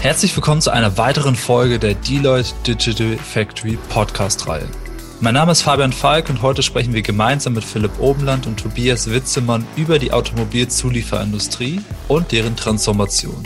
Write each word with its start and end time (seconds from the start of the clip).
Herzlich 0.00 0.34
willkommen 0.34 0.62
zu 0.62 0.70
einer 0.70 0.96
weiteren 0.96 1.36
Folge 1.36 1.78
der 1.78 1.92
Deloitte 1.92 2.54
Digital 2.66 3.18
Factory 3.18 3.78
Podcast-Reihe. 3.90 4.66
Mein 5.20 5.34
Name 5.34 5.52
ist 5.52 5.60
Fabian 5.60 5.92
Falk 5.92 6.30
und 6.30 6.40
heute 6.40 6.62
sprechen 6.62 6.94
wir 6.94 7.02
gemeinsam 7.02 7.52
mit 7.52 7.64
Philipp 7.64 8.00
Obenland 8.00 8.46
und 8.46 8.58
Tobias 8.58 9.10
Witzemann 9.10 9.66
über 9.76 9.98
die 9.98 10.10
Automobilzulieferindustrie 10.10 11.82
und 12.08 12.32
deren 12.32 12.56
Transformation. 12.56 13.44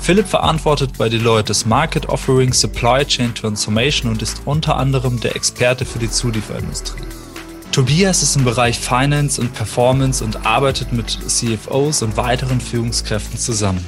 Philipp 0.00 0.26
verantwortet 0.26 0.98
bei 0.98 1.08
Deloitte 1.08 1.44
das 1.44 1.64
Market 1.64 2.08
Offering 2.08 2.52
Supply 2.52 3.04
Chain 3.04 3.32
Transformation 3.32 4.10
und 4.10 4.22
ist 4.22 4.42
unter 4.46 4.76
anderem 4.76 5.20
der 5.20 5.36
Experte 5.36 5.84
für 5.84 6.00
die 6.00 6.10
Zulieferindustrie. 6.10 7.04
Tobias 7.70 8.24
ist 8.24 8.34
im 8.34 8.42
Bereich 8.42 8.76
Finance 8.76 9.40
und 9.40 9.54
Performance 9.54 10.24
und 10.24 10.44
arbeitet 10.44 10.92
mit 10.92 11.10
CFOs 11.10 12.02
und 12.02 12.16
weiteren 12.16 12.60
Führungskräften 12.60 13.38
zusammen 13.38 13.86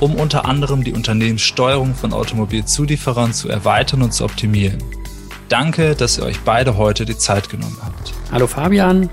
um 0.00 0.14
unter 0.16 0.44
anderem 0.44 0.84
die 0.84 0.92
Unternehmenssteuerung 0.92 1.94
von 1.94 2.12
Automobilzulieferern 2.12 3.32
zu 3.32 3.48
erweitern 3.48 4.02
und 4.02 4.12
zu 4.12 4.24
optimieren. 4.24 4.82
Danke, 5.48 5.94
dass 5.94 6.18
ihr 6.18 6.24
euch 6.24 6.40
beide 6.40 6.76
heute 6.76 7.04
die 7.04 7.16
Zeit 7.16 7.48
genommen 7.48 7.78
habt. 7.82 8.12
Hallo 8.32 8.46
Fabian, 8.46 9.10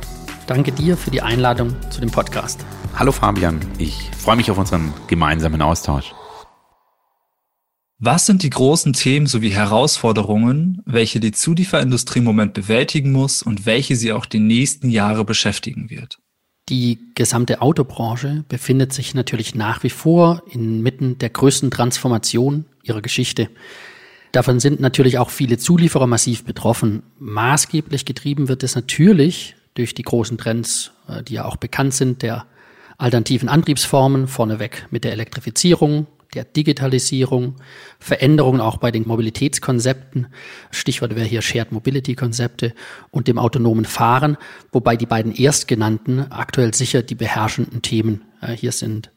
danke 0.47 0.71
dir 0.71 0.97
für 0.97 1.11
die 1.11 1.21
Einladung 1.21 1.75
zu 1.89 1.99
dem 1.99 2.09
Podcast. 2.09 2.65
Hallo 2.95 3.11
Fabian, 3.11 3.59
ich 3.77 4.09
freue 4.17 4.35
mich 4.35 4.49
auf 4.51 4.57
unseren 4.57 4.93
gemeinsamen 5.07 5.61
Austausch. 5.61 6.13
Was 8.03 8.25
sind 8.25 8.41
die 8.41 8.49
großen 8.49 8.93
Themen 8.93 9.27
sowie 9.27 9.51
Herausforderungen, 9.51 10.81
welche 10.87 11.19
die 11.19 11.33
Zulieferindustrie 11.33 12.17
im 12.17 12.25
Moment 12.25 12.53
bewältigen 12.55 13.11
muss 13.11 13.43
und 13.43 13.67
welche 13.67 13.95
sie 13.95 14.11
auch 14.11 14.25
die 14.25 14.39
nächsten 14.39 14.89
Jahre 14.89 15.23
beschäftigen 15.23 15.91
wird? 15.91 16.17
Die 16.71 16.99
gesamte 17.15 17.61
Autobranche 17.61 18.45
befindet 18.47 18.93
sich 18.93 19.13
natürlich 19.13 19.55
nach 19.55 19.83
wie 19.83 19.89
vor 19.89 20.41
inmitten 20.49 21.17
der 21.17 21.29
größten 21.29 21.69
Transformation 21.69 22.63
ihrer 22.81 23.01
Geschichte. 23.01 23.49
Davon 24.31 24.61
sind 24.61 24.79
natürlich 24.79 25.17
auch 25.17 25.31
viele 25.31 25.57
Zulieferer 25.57 26.07
massiv 26.07 26.45
betroffen. 26.45 27.03
Maßgeblich 27.19 28.05
getrieben 28.05 28.47
wird 28.47 28.63
es 28.63 28.75
natürlich 28.75 29.57
durch 29.73 29.93
die 29.93 30.03
großen 30.03 30.37
Trends, 30.37 30.93
äh, 31.09 31.21
die 31.23 31.33
ja 31.33 31.43
auch 31.43 31.57
bekannt 31.57 31.93
sind, 31.93 32.21
der 32.21 32.45
alternativen 32.97 33.49
Antriebsformen, 33.49 34.29
vorneweg 34.29 34.87
mit 34.91 35.03
der 35.03 35.11
Elektrifizierung, 35.11 36.07
der 36.33 36.45
Digitalisierung, 36.45 37.55
Veränderungen 37.99 38.61
auch 38.61 38.77
bei 38.77 38.91
den 38.91 39.07
Mobilitätskonzepten, 39.07 40.27
Stichwort 40.71 41.15
wäre 41.15 41.25
hier 41.25 41.41
Shared 41.41 41.71
Mobility 41.71 42.15
Konzepte 42.15 42.73
und 43.11 43.27
dem 43.27 43.37
autonomen 43.37 43.85
Fahren, 43.85 44.37
wobei 44.71 44.95
die 44.95 45.05
beiden 45.05 45.35
erstgenannten 45.35 46.31
aktuell 46.31 46.73
sicher 46.73 47.01
die 47.03 47.15
beherrschenden 47.15 47.81
Themen 47.81 48.23
äh, 48.41 48.53
hier 48.53 48.71
sind. 48.71 49.11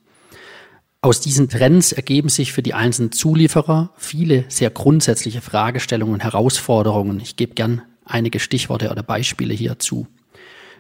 Aus 1.01 1.21
diesen 1.21 1.51
Trends 1.51 1.93
ergeben 1.93 2.31
sich 2.31 2.53
für 2.53 2.63
die 2.63 2.73
einzelnen 2.73 3.13
Zulieferer 3.13 3.91
viele 3.97 4.47
sehr 4.49 4.71
grundsätzliche 4.71 5.43
Fragestellungen 5.43 6.15
und 6.15 6.25
Herausforderungen. 6.25 7.21
Ich 7.21 7.37
gebe 7.37 7.55
gern 7.55 7.83
einige 8.07 8.41
Stichworte 8.41 8.91
oder 8.91 9.03
Beispiele 9.03 9.53
hierzu. 9.53 10.07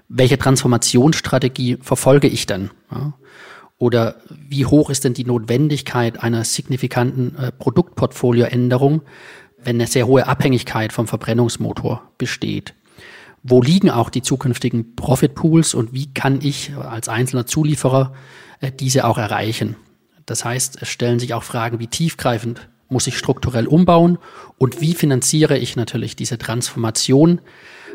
Welche 0.08 0.38
Transformationsstrategie 0.38 1.78
verfolge 1.80 2.28
ich 2.28 2.46
dann? 2.46 2.70
Ja, 2.90 3.12
oder 3.78 4.16
wie 4.30 4.66
hoch 4.66 4.90
ist 4.90 5.04
denn 5.04 5.14
die 5.14 5.24
Notwendigkeit 5.24 6.22
einer 6.22 6.44
signifikanten 6.44 7.36
äh, 7.36 7.52
Produktportfolioänderung, 7.52 9.02
wenn 9.62 9.76
eine 9.76 9.86
sehr 9.86 10.06
hohe 10.06 10.26
Abhängigkeit 10.26 10.92
vom 10.92 11.06
Verbrennungsmotor 11.06 12.10
besteht? 12.18 12.74
Wo 13.42 13.60
liegen 13.60 13.90
auch 13.90 14.10
die 14.10 14.22
zukünftigen 14.22 14.94
Profitpools 14.94 15.74
und 15.74 15.92
wie 15.92 16.12
kann 16.12 16.40
ich 16.40 16.72
als 16.76 17.08
einzelner 17.08 17.46
Zulieferer 17.46 18.14
äh, 18.60 18.70
diese 18.72 19.04
auch 19.04 19.18
erreichen? 19.18 19.76
Das 20.24 20.44
heißt, 20.44 20.80
es 20.80 20.88
stellen 20.88 21.18
sich 21.18 21.34
auch 21.34 21.42
Fragen, 21.42 21.78
wie 21.78 21.86
tiefgreifend 21.86 22.68
muss 22.88 23.06
ich 23.06 23.18
strukturell 23.18 23.66
umbauen 23.66 24.18
und 24.56 24.80
wie 24.80 24.94
finanziere 24.94 25.58
ich 25.58 25.76
natürlich 25.76 26.16
diese 26.16 26.38
Transformation 26.38 27.40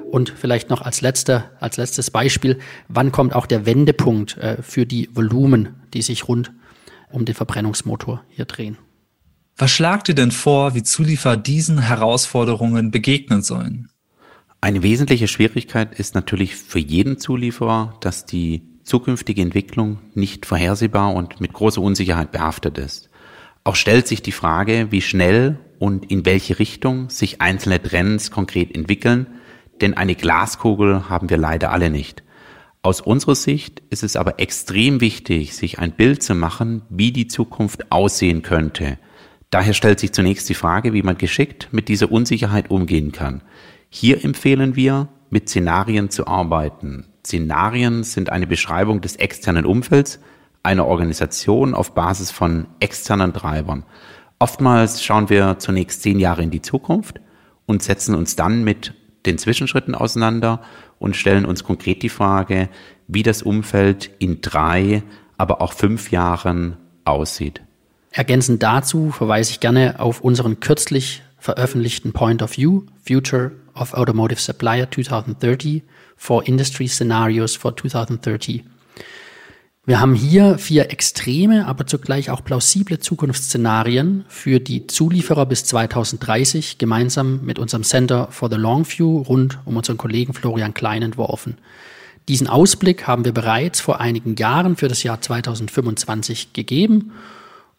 und 0.09 0.29
vielleicht 0.29 0.69
noch 0.69 0.81
als 0.81 1.01
letzter, 1.01 1.51
als 1.59 1.77
letztes 1.77 2.11
Beispiel, 2.11 2.59
wann 2.87 3.11
kommt 3.11 3.33
auch 3.33 3.45
der 3.45 3.65
Wendepunkt 3.65 4.37
äh, 4.37 4.61
für 4.61 4.85
die 4.85 5.09
Volumen, 5.13 5.75
die 5.93 6.01
sich 6.01 6.27
rund 6.27 6.51
um 7.11 7.25
den 7.25 7.35
Verbrennungsmotor 7.35 8.23
hier 8.29 8.45
drehen? 8.45 8.77
Was 9.57 9.71
schlagt 9.71 10.07
ihr 10.09 10.15
denn 10.15 10.31
vor, 10.31 10.73
wie 10.73 10.83
Zulieferer 10.83 11.35
diesen 11.35 11.79
Herausforderungen 11.79 12.91
begegnen 12.91 13.41
sollen? 13.41 13.89
Eine 14.61 14.83
wesentliche 14.83 15.27
Schwierigkeit 15.27 15.99
ist 15.99 16.15
natürlich 16.15 16.55
für 16.55 16.79
jeden 16.79 17.17
Zulieferer, 17.17 17.95
dass 18.01 18.25
die 18.25 18.63
zukünftige 18.83 19.41
Entwicklung 19.41 19.99
nicht 20.13 20.45
vorhersehbar 20.45 21.13
und 21.13 21.39
mit 21.39 21.53
großer 21.53 21.81
Unsicherheit 21.81 22.31
behaftet 22.31 22.77
ist. 22.77 23.09
Auch 23.63 23.75
stellt 23.75 24.07
sich 24.07 24.21
die 24.21 24.31
Frage, 24.31 24.87
wie 24.91 25.01
schnell 25.01 25.59
und 25.77 26.09
in 26.09 26.25
welche 26.25 26.59
Richtung 26.59 27.09
sich 27.09 27.41
einzelne 27.41 27.81
Trends 27.81 28.31
konkret 28.31 28.73
entwickeln, 28.75 29.27
denn 29.81 29.95
eine 29.95 30.15
Glaskugel 30.15 31.09
haben 31.09 31.29
wir 31.29 31.37
leider 31.37 31.71
alle 31.71 31.89
nicht. 31.89 32.23
Aus 32.81 33.01
unserer 33.01 33.35
Sicht 33.35 33.81
ist 33.89 34.03
es 34.03 34.15
aber 34.15 34.39
extrem 34.39 35.01
wichtig, 35.01 35.55
sich 35.55 35.79
ein 35.79 35.91
Bild 35.91 36.23
zu 36.23 36.33
machen, 36.33 36.83
wie 36.89 37.11
die 37.11 37.27
Zukunft 37.27 37.91
aussehen 37.91 38.41
könnte. 38.41 38.97
Daher 39.49 39.73
stellt 39.73 39.99
sich 39.99 40.13
zunächst 40.13 40.47
die 40.47 40.53
Frage, 40.53 40.93
wie 40.93 41.03
man 41.03 41.17
geschickt 41.17 41.69
mit 41.71 41.89
dieser 41.89 42.11
Unsicherheit 42.11 42.69
umgehen 42.69 43.11
kann. 43.11 43.41
Hier 43.89 44.23
empfehlen 44.23 44.75
wir, 44.75 45.09
mit 45.29 45.49
Szenarien 45.49 46.09
zu 46.09 46.27
arbeiten. 46.27 47.07
Szenarien 47.25 48.03
sind 48.03 48.31
eine 48.31 48.47
Beschreibung 48.47 49.01
des 49.01 49.15
externen 49.17 49.65
Umfelds 49.65 50.19
einer 50.63 50.85
Organisation 50.85 51.73
auf 51.73 51.93
Basis 51.93 52.31
von 52.31 52.67
externen 52.79 53.33
Treibern. 53.33 53.85
Oftmals 54.39 55.03
schauen 55.03 55.29
wir 55.29 55.59
zunächst 55.59 56.01
zehn 56.01 56.19
Jahre 56.19 56.43
in 56.43 56.51
die 56.51 56.61
Zukunft 56.61 57.19
und 57.65 57.83
setzen 57.83 58.15
uns 58.15 58.35
dann 58.35 58.63
mit 58.63 58.93
den 59.25 59.37
Zwischenschritten 59.37 59.95
auseinander 59.95 60.61
und 60.97 61.15
stellen 61.15 61.45
uns 61.45 61.63
konkret 61.63 62.03
die 62.03 62.09
Frage, 62.09 62.69
wie 63.07 63.23
das 63.23 63.41
Umfeld 63.41 64.11
in 64.19 64.41
drei, 64.41 65.03
aber 65.37 65.61
auch 65.61 65.73
fünf 65.73 66.11
Jahren 66.11 66.77
aussieht. 67.05 67.61
Ergänzend 68.11 68.63
dazu 68.63 69.11
verweise 69.11 69.51
ich 69.51 69.59
gerne 69.59 69.99
auf 69.99 70.21
unseren 70.21 70.59
kürzlich 70.59 71.21
veröffentlichten 71.37 72.11
Point 72.11 72.41
of 72.41 72.57
View, 72.57 72.83
Future 73.05 73.51
of 73.73 73.93
Automotive 73.93 74.39
Supplier 74.39 74.89
2030 74.89 75.83
for 76.17 76.45
Industry 76.47 76.87
Scenarios 76.87 77.55
for 77.55 77.75
2030 77.75 78.63
wir 79.89 79.99
haben 79.99 80.13
hier 80.13 80.59
vier 80.59 80.91
extreme, 80.91 81.65
aber 81.65 81.87
zugleich 81.87 82.29
auch 82.29 82.43
plausible 82.43 82.99
Zukunftsszenarien 82.99 84.23
für 84.27 84.59
die 84.59 84.85
Zulieferer 84.85 85.47
bis 85.47 85.65
2030 85.65 86.77
gemeinsam 86.77 87.43
mit 87.43 87.57
unserem 87.57 87.81
Center 87.81 88.27
for 88.29 88.51
the 88.51 88.55
Long 88.55 88.85
View 88.85 89.23
rund 89.23 89.57
um 89.65 89.77
unseren 89.77 89.97
Kollegen 89.97 90.35
Florian 90.35 90.75
Klein 90.75 91.01
entworfen. 91.01 91.57
Diesen 92.27 92.45
Ausblick 92.45 93.07
haben 93.07 93.25
wir 93.25 93.31
bereits 93.31 93.81
vor 93.81 93.99
einigen 93.99 94.35
Jahren 94.35 94.75
für 94.75 94.89
das 94.89 95.01
Jahr 95.01 95.21
2025 95.21 96.53
gegeben 96.53 97.13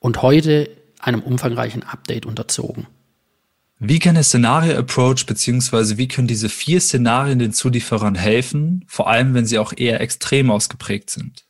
und 0.00 0.20
heute 0.20 0.68
einem 0.98 1.20
umfangreichen 1.20 1.84
Update 1.84 2.26
unterzogen. 2.26 2.88
Wie 3.78 4.00
kann 4.00 4.16
der 4.16 4.24
Szenario 4.24 4.76
Approach 4.76 5.26
bzw. 5.26 5.96
wie 5.96 6.08
können 6.08 6.26
diese 6.26 6.48
vier 6.48 6.80
Szenarien 6.80 7.38
den 7.38 7.52
Zulieferern 7.52 8.16
helfen, 8.16 8.84
vor 8.88 9.08
allem 9.08 9.32
wenn 9.34 9.46
sie 9.46 9.60
auch 9.60 9.72
eher 9.76 10.00
extrem 10.00 10.50
ausgeprägt 10.50 11.10
sind? 11.10 11.44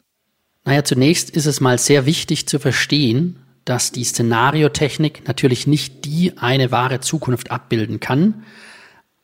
Naja, 0.70 0.84
zunächst 0.84 1.30
ist 1.30 1.46
es 1.46 1.60
mal 1.60 1.78
sehr 1.78 2.06
wichtig 2.06 2.46
zu 2.46 2.60
verstehen, 2.60 3.40
dass 3.64 3.90
die 3.90 4.04
Szenariotechnik 4.04 5.26
natürlich 5.26 5.66
nicht 5.66 6.04
die 6.04 6.38
eine 6.38 6.70
wahre 6.70 7.00
Zukunft 7.00 7.50
abbilden 7.50 7.98
kann, 7.98 8.44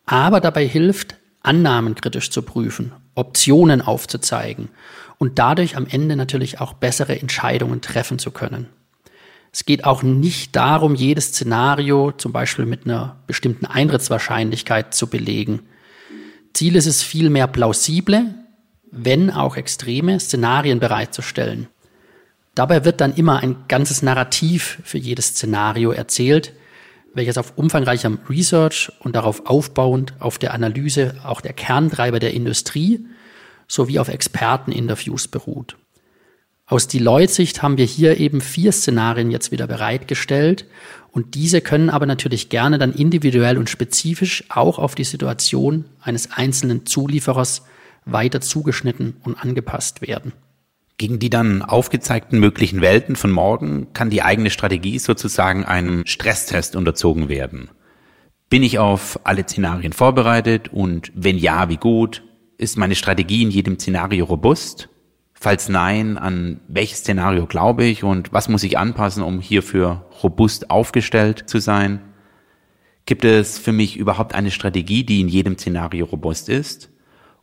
aber 0.07 0.41
dabei 0.41 0.67
hilft, 0.67 1.15
Annahmen 1.43 1.95
kritisch 1.95 2.33
zu 2.33 2.43
prüfen, 2.43 2.91
Optionen 3.15 3.81
aufzuzeigen 3.81 4.71
und 5.19 5.39
dadurch 5.39 5.77
am 5.77 5.87
Ende 5.87 6.17
natürlich 6.17 6.61
auch 6.61 6.73
bessere 6.73 7.17
Entscheidungen 7.21 7.81
treffen 7.81 8.19
zu 8.19 8.33
können. 8.33 8.67
Es 9.53 9.65
geht 9.65 9.85
auch 9.85 10.03
nicht 10.03 10.57
darum, 10.57 10.97
jedes 10.97 11.27
Szenario 11.27 12.11
zum 12.11 12.33
Beispiel 12.33 12.67
mit 12.67 12.87
einer 12.87 13.21
bestimmten 13.29 13.67
Eintrittswahrscheinlichkeit 13.67 14.95
zu 14.97 15.07
belegen. 15.07 15.61
Ziel 16.55 16.75
ist 16.75 16.87
es 16.87 17.05
vielmehr 17.05 17.47
plausible, 17.47 18.35
wenn 18.91 19.31
auch 19.31 19.57
extreme 19.57 20.19
Szenarien 20.21 20.81
bereitzustellen. 20.81 21.69
Dabei 22.55 22.85
wird 22.85 23.01
dann 23.01 23.15
immer 23.15 23.41
ein 23.41 23.57
ganzes 23.69 24.03
Narrativ 24.03 24.79
für 24.83 24.99
jedes 24.99 25.29
Szenario 25.29 25.93
erzählt, 25.93 26.55
welches 27.13 27.39
auf 27.39 27.55
umfangreichem 27.57 28.19
Research 28.29 28.93
und 29.01 29.17
darauf 29.17 29.47
aufbauend 29.47 30.15
auf 30.21 30.39
der 30.39 30.55
Analyse 30.55 31.17
auch 31.25 31.41
der 31.41 31.53
Kerntreiber 31.53 32.19
der 32.19 32.35
Industrie 32.35 33.07
sowie 33.69 33.99
auf 33.99 34.09
Experteninterviews 34.09 35.29
beruht. 35.29 35.77
Aus 36.67 36.89
Deloitte-Sicht 36.89 37.63
haben 37.63 37.79
wir 37.79 37.85
hier 37.85 38.19
eben 38.19 38.41
vier 38.41 38.73
Szenarien 38.73 39.31
jetzt 39.31 39.53
wieder 39.53 39.67
bereitgestellt 39.67 40.67
und 41.13 41.35
diese 41.35 41.61
können 41.61 41.91
aber 41.91 42.07
natürlich 42.07 42.49
gerne 42.49 42.79
dann 42.79 42.93
individuell 42.93 43.57
und 43.57 43.71
spezifisch 43.71 44.45
auch 44.49 44.79
auf 44.79 44.95
die 44.95 45.05
Situation 45.05 45.85
eines 46.01 46.33
einzelnen 46.33 46.85
Zulieferers 46.85 47.63
weiter 48.07 48.41
zugeschnitten 48.41 49.17
und 49.25 49.35
angepasst 49.35 50.01
werden. 50.01 50.33
Gegen 50.99 51.19
die 51.19 51.29
dann 51.29 51.61
aufgezeigten 51.61 52.41
möglichen 52.41 52.81
Welten 52.81 53.17
von 53.17 53.31
morgen 53.31 53.93
kann 53.93 54.09
die 54.09 54.23
eigene 54.23 54.49
Strategie 54.49 54.99
sozusagen 54.99 55.65
einem 55.67 56.07
Stresstest 56.07 56.75
unterzogen 56.75 57.29
werden. 57.29 57.69
Bin 58.49 58.63
ich 58.63 58.79
auf 58.79 59.21
alle 59.25 59.43
Szenarien 59.43 59.93
vorbereitet 59.93 60.69
und 60.73 61.13
wenn 61.15 61.37
ja, 61.37 61.69
wie 61.69 61.77
gut? 61.77 62.23
Ist 62.59 62.79
meine 62.79 62.95
Strategie 62.95 63.43
in 63.43 63.51
jedem 63.51 63.79
Szenario 63.79 64.25
robust? 64.25 64.89
Falls 65.35 65.69
nein, 65.69 66.17
an 66.17 66.61
welches 66.67 67.01
Szenario 67.01 67.47
glaube 67.47 67.85
ich 67.85 68.03
und 68.03 68.33
was 68.33 68.49
muss 68.49 68.63
ich 68.63 68.79
anpassen, 68.79 69.23
um 69.23 69.41
hierfür 69.41 70.07
robust 70.23 70.71
aufgestellt 70.71 71.45
zu 71.47 71.59
sein? 71.59 72.01
Gibt 73.05 73.25
es 73.27 73.59
für 73.59 73.73
mich 73.73 73.99
überhaupt 73.99 74.35
eine 74.35 74.51
Strategie, 74.51 75.05
die 75.05 75.21
in 75.21 75.29
jedem 75.29 75.59
Szenario 75.59 76.07
robust 76.07 76.49
ist? 76.49 76.91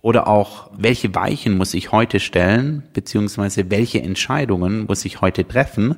Oder 0.04 0.28
auch, 0.28 0.70
welche 0.78 1.16
Weichen 1.16 1.58
muss 1.58 1.74
ich 1.74 1.94
heute 1.94 2.20
stellen, 2.20 2.84
beziehungsweise 2.92 3.72
welche 3.72 4.02
Entscheidungen 4.02 4.86
muss 4.86 5.06
ich 5.06 5.22
heute 5.22 5.48
treffen, 5.48 5.96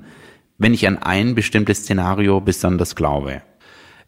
wenn 0.60 0.76
ich 0.76 0.88
an 0.88 1.00
ein 1.00 1.34
bestimmtes 1.34 1.80
Szenario 1.80 2.40
besonders 2.40 2.96
glaube? 2.96 3.42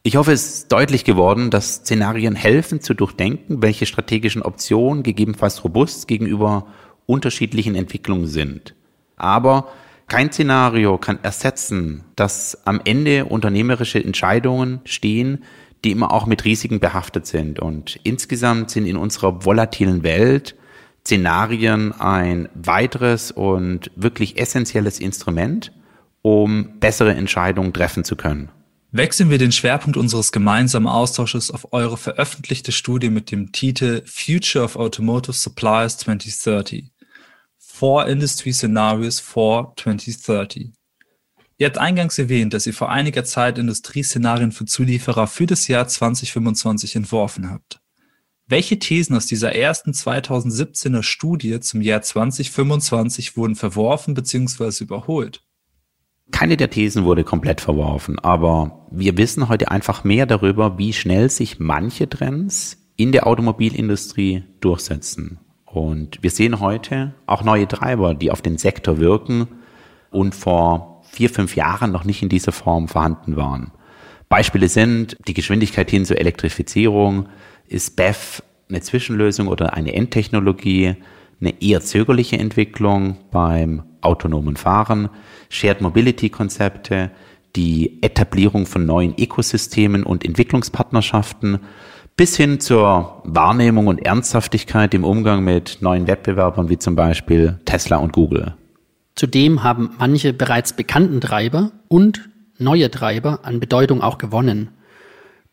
Ich 0.03 0.15
hoffe, 0.15 0.33
es 0.33 0.45
ist 0.49 0.71
deutlich 0.71 1.03
geworden, 1.03 1.49
dass 1.49 1.77
Szenarien 1.77 2.35
helfen 2.35 2.79
zu 2.79 2.93
durchdenken, 2.93 3.63
welche 3.63 3.87
strategischen 3.87 4.43
Optionen 4.43 5.01
gegebenenfalls 5.01 5.63
robust 5.63 6.07
gegenüber 6.07 6.67
unterschiedlichen 7.07 7.73
Entwicklungen 7.73 8.27
sind. 8.27 8.75
Aber 9.15 9.67
kein 10.07 10.31
Szenario 10.31 10.99
kann 10.99 11.17
ersetzen, 11.23 12.03
dass 12.15 12.67
am 12.67 12.81
Ende 12.85 13.25
unternehmerische 13.25 14.01
Entscheidungen 14.03 14.79
stehen, 14.85 15.43
die 15.83 15.91
immer 15.91 16.11
auch 16.11 16.25
mit 16.25 16.45
Risiken 16.45 16.79
behaftet 16.79 17.27
sind. 17.27 17.59
Und 17.59 17.99
insgesamt 18.03 18.71
sind 18.71 18.85
in 18.85 18.97
unserer 18.97 19.45
volatilen 19.45 20.03
Welt 20.03 20.55
Szenarien 21.05 21.93
ein 21.93 22.49
weiteres 22.53 23.31
und 23.31 23.91
wirklich 23.95 24.37
essentielles 24.39 24.99
Instrument, 24.99 25.71
um 26.21 26.79
bessere 26.79 27.13
Entscheidungen 27.13 27.71
treffen 27.71 28.03
zu 28.03 28.17
können. 28.17 28.49
Wechseln 28.91 29.29
wir 29.29 29.37
den 29.37 29.51
Schwerpunkt 29.51 29.95
unseres 29.95 30.31
gemeinsamen 30.31 30.87
Austausches 30.87 31.51
auf 31.51 31.71
eure 31.71 31.97
veröffentlichte 31.97 32.71
Studie 32.71 33.09
mit 33.09 33.31
dem 33.31 33.51
Titel 33.51 34.01
Future 34.05 34.65
of 34.65 34.75
Automotive 34.75 35.33
Suppliers 35.33 35.97
2030. 35.97 36.91
Four 37.57 38.07
Industry 38.07 38.51
Scenarios 38.51 39.19
for 39.19 39.73
2030. 39.77 40.71
Ihr 41.59 41.65
habt 41.65 41.79
eingangs 41.79 42.19
erwähnt, 42.19 42.53
dass 42.53 42.67
ihr 42.67 42.73
vor 42.73 42.91
einiger 42.91 43.23
Zeit 43.23 43.57
Industrieszenarien 43.57 44.51
für 44.51 44.65
Zulieferer 44.65 45.25
für 45.25 45.47
das 45.47 45.67
Jahr 45.67 45.87
2025 45.87 46.95
entworfen 46.95 47.49
habt. 47.49 47.79
Welche 48.47 48.77
Thesen 48.77 49.15
aus 49.15 49.25
dieser 49.25 49.55
ersten 49.55 49.91
2017er 49.91 51.01
Studie 51.01 51.59
zum 51.59 51.81
Jahr 51.81 52.01
2025 52.01 53.35
wurden 53.35 53.55
verworfen 53.55 54.13
bzw. 54.13 54.83
überholt? 54.83 55.43
Keine 56.29 56.57
der 56.57 56.69
Thesen 56.69 57.05
wurde 57.05 57.23
komplett 57.23 57.59
verworfen, 57.59 58.19
aber 58.19 58.87
wir 58.91 59.17
wissen 59.17 59.49
heute 59.49 59.71
einfach 59.71 60.03
mehr 60.03 60.25
darüber, 60.25 60.77
wie 60.77 60.93
schnell 60.93 61.29
sich 61.29 61.59
manche 61.59 62.07
Trends 62.07 62.77
in 62.97 63.11
der 63.11 63.25
Automobilindustrie 63.25 64.43
durchsetzen. 64.59 65.39
Und 65.65 66.21
wir 66.21 66.29
sehen 66.29 66.59
heute 66.59 67.15
auch 67.25 67.43
neue 67.43 67.67
Treiber, 67.67 68.13
die 68.13 68.29
auf 68.31 68.41
den 68.41 68.57
Sektor 68.57 68.99
wirken 68.99 69.47
und 70.11 70.35
vor 70.35 70.96
vier, 71.17 71.31
fünf 71.31 71.55
Jahren 71.55 71.91
noch 71.91 72.05
nicht 72.05 72.21
in 72.21 72.29
dieser 72.29 72.51
Form 72.51 72.87
vorhanden 72.87 73.37
waren. 73.37 73.71
Beispiele 74.29 74.69
sind 74.69 75.17
die 75.27 75.33
Geschwindigkeit 75.33 75.89
hin 75.89 76.05
zur 76.05 76.19
Elektrifizierung. 76.19 77.27
Ist 77.67 77.95
BEF 77.95 78.43
eine 78.69 78.81
Zwischenlösung 78.81 79.47
oder 79.47 79.73
eine 79.73 79.95
Endtechnologie? 79.95 80.95
Eine 81.41 81.59
eher 81.59 81.81
zögerliche 81.81 82.37
Entwicklung 82.37 83.17
beim 83.31 83.81
autonomen 84.01 84.57
Fahren, 84.57 85.09
Shared 85.49 85.81
Mobility 85.81 86.29
Konzepte, 86.29 87.09
die 87.55 88.03
Etablierung 88.03 88.67
von 88.67 88.85
neuen 88.85 89.15
Ökosystemen 89.17 90.03
und 90.03 90.23
Entwicklungspartnerschaften 90.23 91.59
bis 92.15 92.37
hin 92.37 92.59
zur 92.59 93.21
Wahrnehmung 93.23 93.87
und 93.87 94.05
Ernsthaftigkeit 94.05 94.93
im 94.93 95.03
Umgang 95.03 95.43
mit 95.43 95.79
neuen 95.81 96.07
Wettbewerbern 96.07 96.69
wie 96.69 96.77
zum 96.77 96.95
Beispiel 96.95 97.59
Tesla 97.65 97.97
und 97.97 98.13
Google. 98.13 98.55
Zudem 99.17 99.63
haben 99.63 99.95
manche 99.97 100.31
bereits 100.31 100.73
bekannten 100.73 101.19
Treiber 101.19 101.71
und 101.87 102.29
neue 102.59 102.91
Treiber 102.91 103.39
an 103.43 103.59
Bedeutung 103.59 104.01
auch 104.01 104.19
gewonnen. 104.19 104.69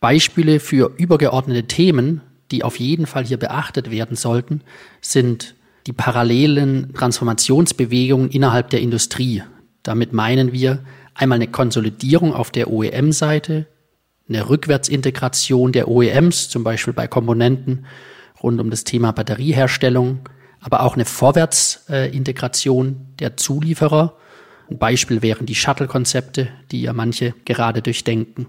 Beispiele 0.00 0.60
für 0.60 0.92
übergeordnete 0.98 1.66
Themen, 1.66 2.20
die 2.50 2.62
auf 2.62 2.78
jeden 2.78 3.06
Fall 3.06 3.24
hier 3.24 3.38
beachtet 3.38 3.90
werden 3.90 4.16
sollten, 4.16 4.60
sind 5.00 5.54
die 5.86 5.94
parallelen 5.94 6.92
Transformationsbewegungen 6.92 8.28
innerhalb 8.28 8.68
der 8.68 8.82
Industrie. 8.82 9.42
Damit 9.82 10.12
meinen 10.12 10.52
wir 10.52 10.80
einmal 11.14 11.36
eine 11.36 11.48
Konsolidierung 11.48 12.34
auf 12.34 12.50
der 12.50 12.70
OEM-Seite, 12.70 13.66
eine 14.28 14.48
Rückwärtsintegration 14.50 15.72
der 15.72 15.88
OEMs, 15.88 16.50
zum 16.50 16.64
Beispiel 16.64 16.92
bei 16.92 17.06
Komponenten 17.06 17.86
rund 18.42 18.60
um 18.60 18.68
das 18.68 18.84
Thema 18.84 19.12
Batterieherstellung, 19.12 20.28
aber 20.64 20.82
auch 20.82 20.94
eine 20.94 21.04
Vorwärtsintegration 21.04 23.08
der 23.18 23.36
Zulieferer. 23.36 24.14
Ein 24.70 24.78
Beispiel 24.78 25.20
wären 25.20 25.44
die 25.44 25.54
Shuttle-Konzepte, 25.54 26.48
die 26.72 26.80
ja 26.82 26.94
manche 26.94 27.34
gerade 27.44 27.82
durchdenken. 27.82 28.46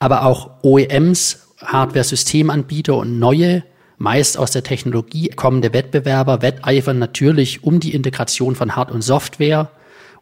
Aber 0.00 0.26
auch 0.26 0.50
OEMs, 0.62 1.54
Hardware-Systemanbieter 1.64 2.96
und 2.96 3.20
neue, 3.20 3.62
meist 3.96 4.38
aus 4.38 4.50
der 4.50 4.64
Technologie 4.64 5.28
kommende 5.28 5.72
Wettbewerber 5.72 6.42
wetteifern 6.42 6.98
natürlich 6.98 7.62
um 7.62 7.78
die 7.78 7.94
Integration 7.94 8.56
von 8.56 8.74
Hard- 8.74 8.90
und 8.90 9.02
Software. 9.02 9.70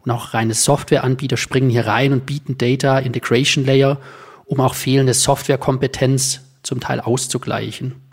Und 0.05 0.11
auch 0.11 0.35
reine 0.35 0.53
Softwareanbieter 0.53 1.37
springen 1.37 1.71
hier 1.71 1.87
rein 1.87 2.13
und 2.13 2.27
bieten 2.27 2.57
Data 2.57 2.99
Integration 2.99 3.65
Layer 3.65 3.99
um 4.45 4.59
auch 4.59 4.75
fehlende 4.75 5.13
Softwarekompetenz 5.13 6.41
zum 6.63 6.79
Teil 6.79 6.99
auszugleichen. 6.99 8.08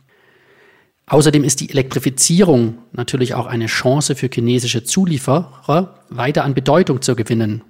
Außerdem 1.09 1.45
ist 1.45 1.61
die 1.61 1.71
Elektrifizierung 1.71 2.79
natürlich 2.93 3.35
auch 3.35 3.47
eine 3.47 3.67
Chance 3.67 4.17
für 4.17 4.29
chinesische 4.29 4.83
Zulieferer, 4.83 6.01
weiter 6.09 6.45
an 6.45 6.55
Bedeutung 6.55 7.01
zu 7.01 7.15
gewinnen. 7.15 7.63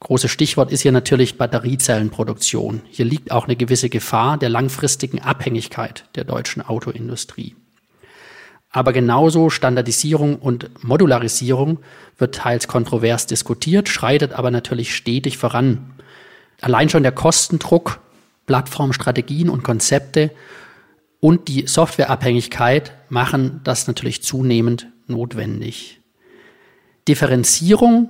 Großes 0.00 0.30
Stichwort 0.30 0.72
ist 0.72 0.80
hier 0.80 0.92
natürlich 0.92 1.38
Batteriezellenproduktion. 1.38 2.82
Hier 2.90 3.04
liegt 3.04 3.30
auch 3.30 3.44
eine 3.44 3.54
gewisse 3.54 3.88
Gefahr 3.88 4.38
der 4.38 4.48
langfristigen 4.48 5.20
Abhängigkeit 5.20 6.06
der 6.16 6.24
deutschen 6.24 6.62
Autoindustrie. 6.62 7.54
Aber 8.72 8.92
genauso 8.92 9.50
Standardisierung 9.50 10.36
und 10.36 10.84
Modularisierung 10.84 11.78
wird 12.18 12.36
teils 12.36 12.66
kontrovers 12.66 13.26
diskutiert, 13.26 13.88
schreitet 13.88 14.32
aber 14.32 14.50
natürlich 14.50 14.94
stetig 14.94 15.38
voran 15.38 15.90
allein 16.60 16.88
schon 16.88 17.02
der 17.02 17.12
Kostendruck, 17.12 18.00
Plattformstrategien 18.46 19.48
und 19.48 19.62
Konzepte 19.62 20.30
und 21.20 21.48
die 21.48 21.66
Softwareabhängigkeit 21.66 22.92
machen 23.08 23.60
das 23.64 23.86
natürlich 23.86 24.22
zunehmend 24.22 24.88
notwendig. 25.06 26.00
Differenzierung 27.06 28.08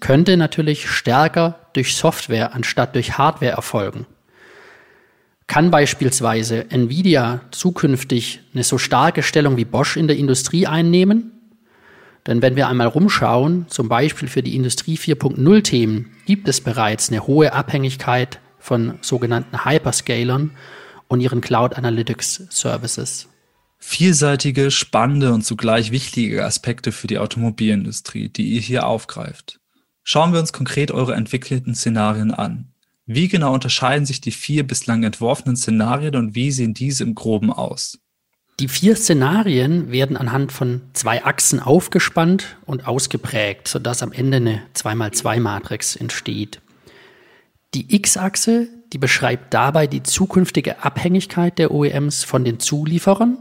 könnte 0.00 0.36
natürlich 0.36 0.88
stärker 0.88 1.66
durch 1.72 1.94
Software 1.94 2.54
anstatt 2.54 2.94
durch 2.94 3.18
Hardware 3.18 3.52
erfolgen. 3.52 4.06
Kann 5.46 5.70
beispielsweise 5.70 6.70
Nvidia 6.70 7.40
zukünftig 7.50 8.40
eine 8.54 8.62
so 8.62 8.78
starke 8.78 9.22
Stellung 9.22 9.56
wie 9.56 9.64
Bosch 9.64 9.96
in 9.96 10.06
der 10.06 10.16
Industrie 10.16 10.66
einnehmen? 10.66 11.32
Denn 12.26 12.42
wenn 12.42 12.54
wir 12.54 12.68
einmal 12.68 12.86
rumschauen, 12.86 13.66
zum 13.68 13.88
Beispiel 13.88 14.28
für 14.28 14.42
die 14.42 14.54
Industrie 14.54 14.96
4.0 14.96 15.62
Themen, 15.62 16.12
gibt 16.26 16.48
es 16.48 16.60
bereits 16.60 17.10
eine 17.10 17.26
hohe 17.26 17.52
Abhängigkeit 17.52 18.38
von 18.58 18.98
sogenannten 19.00 19.64
Hyperscalern 19.64 20.52
und 21.10 21.20
ihren 21.20 21.42
Cloud 21.42 21.74
Analytics 21.76 22.46
Services. 22.50 23.28
Vielseitige, 23.78 24.70
spannende 24.70 25.32
und 25.32 25.42
zugleich 25.42 25.90
wichtige 25.90 26.44
Aspekte 26.44 26.92
für 26.92 27.08
die 27.08 27.18
Automobilindustrie, 27.18 28.28
die 28.28 28.50
ihr 28.50 28.60
hier 28.60 28.86
aufgreift. 28.86 29.58
Schauen 30.04 30.32
wir 30.32 30.40
uns 30.40 30.52
konkret 30.52 30.92
eure 30.92 31.14
entwickelten 31.14 31.74
Szenarien 31.74 32.30
an. 32.32 32.72
Wie 33.06 33.26
genau 33.26 33.52
unterscheiden 33.52 34.06
sich 34.06 34.20
die 34.20 34.30
vier 34.30 34.66
bislang 34.66 35.02
entworfenen 35.02 35.56
Szenarien 35.56 36.14
und 36.14 36.34
wie 36.34 36.52
sehen 36.52 36.74
diese 36.74 37.02
im 37.02 37.16
Groben 37.16 37.52
aus? 37.52 37.98
Die 38.60 38.68
vier 38.68 38.94
Szenarien 38.94 39.90
werden 39.90 40.16
anhand 40.16 40.52
von 40.52 40.82
zwei 40.92 41.24
Achsen 41.24 41.58
aufgespannt 41.58 42.56
und 42.66 42.86
ausgeprägt, 42.86 43.66
sodass 43.66 44.02
am 44.02 44.12
Ende 44.12 44.36
eine 44.36 44.62
2x2-Matrix 44.76 45.96
entsteht. 45.96 46.60
Die 47.74 47.96
X-Achse, 47.96 48.68
die 48.92 48.98
beschreibt 48.98 49.54
dabei 49.54 49.86
die 49.86 50.02
zukünftige 50.02 50.84
Abhängigkeit 50.84 51.58
der 51.58 51.70
OEMs 51.70 52.24
von 52.24 52.44
den 52.44 52.58
Zulieferern 52.58 53.38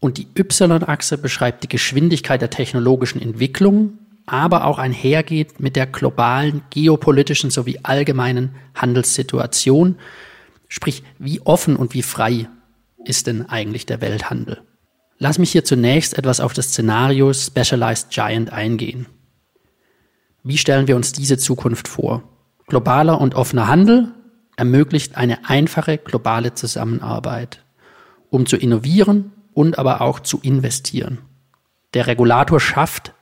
und 0.00 0.16
die 0.16 0.28
Y-Achse 0.36 1.18
beschreibt 1.18 1.62
die 1.62 1.68
Geschwindigkeit 1.68 2.40
der 2.40 2.50
technologischen 2.50 3.20
Entwicklung, 3.20 3.98
aber 4.26 4.64
auch 4.64 4.78
einhergeht 4.78 5.60
mit 5.60 5.76
der 5.76 5.86
globalen 5.86 6.62
geopolitischen 6.70 7.50
sowie 7.50 7.80
allgemeinen 7.82 8.54
Handelssituation, 8.74 9.96
sprich 10.68 11.02
wie 11.18 11.40
offen 11.42 11.76
und 11.76 11.92
wie 11.92 12.02
frei 12.02 12.48
ist 13.04 13.26
denn 13.26 13.48
eigentlich 13.48 13.86
der 13.86 14.00
Welthandel? 14.00 14.62
Lass 15.18 15.38
mich 15.38 15.52
hier 15.52 15.64
zunächst 15.64 16.16
etwas 16.16 16.40
auf 16.40 16.54
das 16.54 16.68
Szenario 16.68 17.32
Specialized 17.34 18.10
Giant 18.10 18.52
eingehen. 18.52 19.06
Wie 20.42 20.56
stellen 20.56 20.88
wir 20.88 20.96
uns 20.96 21.12
diese 21.12 21.36
Zukunft 21.36 21.88
vor? 21.88 22.22
Globaler 22.68 23.20
und 23.20 23.34
offener 23.34 23.68
Handel 23.68 24.12
ermöglicht 24.60 25.16
eine 25.16 25.48
einfache 25.48 25.96
globale 25.96 26.52
Zusammenarbeit, 26.52 27.64
um 28.28 28.44
zu 28.44 28.58
innovieren 28.58 29.32
und 29.54 29.78
aber 29.78 30.02
auch 30.02 30.20
zu 30.20 30.38
investieren. 30.42 31.16
Der 31.94 32.06
Regulator 32.06 32.60
schafft 32.60 33.14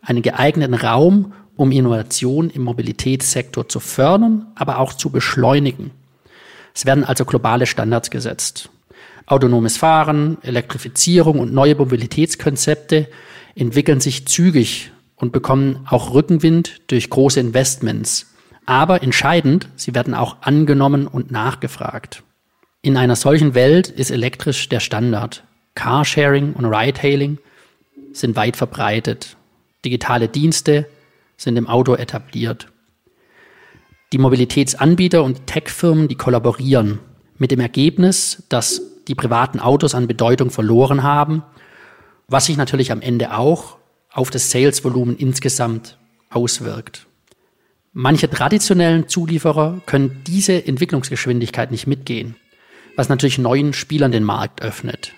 einen 0.00 0.22
geeigneten 0.22 0.72
Raum, 0.72 1.34
um 1.54 1.70
Innovation 1.70 2.48
im 2.48 2.62
Mobilitätssektor 2.62 3.68
zu 3.68 3.78
fördern, 3.78 4.46
aber 4.54 4.78
auch 4.78 4.94
zu 4.94 5.10
beschleunigen. 5.10 5.90
Es 6.74 6.86
werden 6.86 7.04
also 7.04 7.26
globale 7.26 7.66
Standards 7.66 8.10
gesetzt. 8.10 8.70
Autonomes 9.26 9.76
Fahren, 9.76 10.38
Elektrifizierung 10.40 11.40
und 11.40 11.52
neue 11.52 11.74
Mobilitätskonzepte 11.74 13.08
entwickeln 13.54 14.00
sich 14.00 14.26
zügig 14.26 14.92
und 15.14 15.32
bekommen 15.32 15.86
auch 15.90 16.14
Rückenwind 16.14 16.80
durch 16.86 17.10
große 17.10 17.38
Investments. 17.38 18.34
Aber 18.66 19.02
entscheidend, 19.02 19.68
sie 19.76 19.94
werden 19.94 20.14
auch 20.14 20.38
angenommen 20.42 21.06
und 21.06 21.30
nachgefragt. 21.30 22.22
In 22.82 22.96
einer 22.96 23.16
solchen 23.16 23.54
Welt 23.54 23.88
ist 23.88 24.10
elektrisch 24.10 24.68
der 24.68 24.80
Standard. 24.80 25.44
Carsharing 25.74 26.52
und 26.52 26.64
Ridehailing 26.66 27.38
sind 28.12 28.36
weit 28.36 28.56
verbreitet. 28.56 29.36
Digitale 29.84 30.28
Dienste 30.28 30.86
sind 31.36 31.56
im 31.56 31.68
Auto 31.68 31.94
etabliert. 31.94 32.68
Die 34.12 34.18
Mobilitätsanbieter 34.18 35.22
und 35.22 35.46
Tech-Firmen, 35.46 36.08
die 36.08 36.14
kollaborieren 36.14 36.98
mit 37.38 37.50
dem 37.50 37.60
Ergebnis, 37.60 38.44
dass 38.48 38.80
die 39.08 39.14
privaten 39.14 39.60
Autos 39.60 39.94
an 39.94 40.06
Bedeutung 40.06 40.50
verloren 40.50 41.02
haben, 41.02 41.42
was 42.28 42.46
sich 42.46 42.56
natürlich 42.56 42.90
am 42.92 43.00
Ende 43.00 43.36
auch 43.36 43.76
auf 44.12 44.30
das 44.30 44.50
Salesvolumen 44.50 45.16
insgesamt 45.16 45.98
auswirkt. 46.30 47.05
Manche 47.98 48.28
traditionellen 48.28 49.08
Zulieferer 49.08 49.80
können 49.86 50.20
diese 50.26 50.66
Entwicklungsgeschwindigkeit 50.66 51.70
nicht 51.70 51.86
mitgehen, 51.86 52.36
was 52.94 53.08
natürlich 53.08 53.38
neuen 53.38 53.72
Spielern 53.72 54.12
den 54.12 54.22
Markt 54.22 54.60
öffnet. 54.60 55.14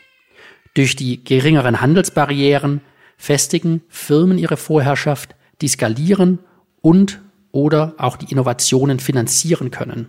Durch 0.74 0.94
die 0.94 1.24
geringeren 1.24 1.80
Handelsbarrieren 1.80 2.80
festigen 3.16 3.82
Firmen 3.88 4.38
ihre 4.38 4.56
Vorherrschaft, 4.56 5.34
die 5.60 5.66
skalieren 5.66 6.38
und 6.80 7.20
oder 7.50 7.94
auch 7.98 8.16
die 8.16 8.30
Innovationen 8.30 9.00
finanzieren 9.00 9.72
können. 9.72 10.06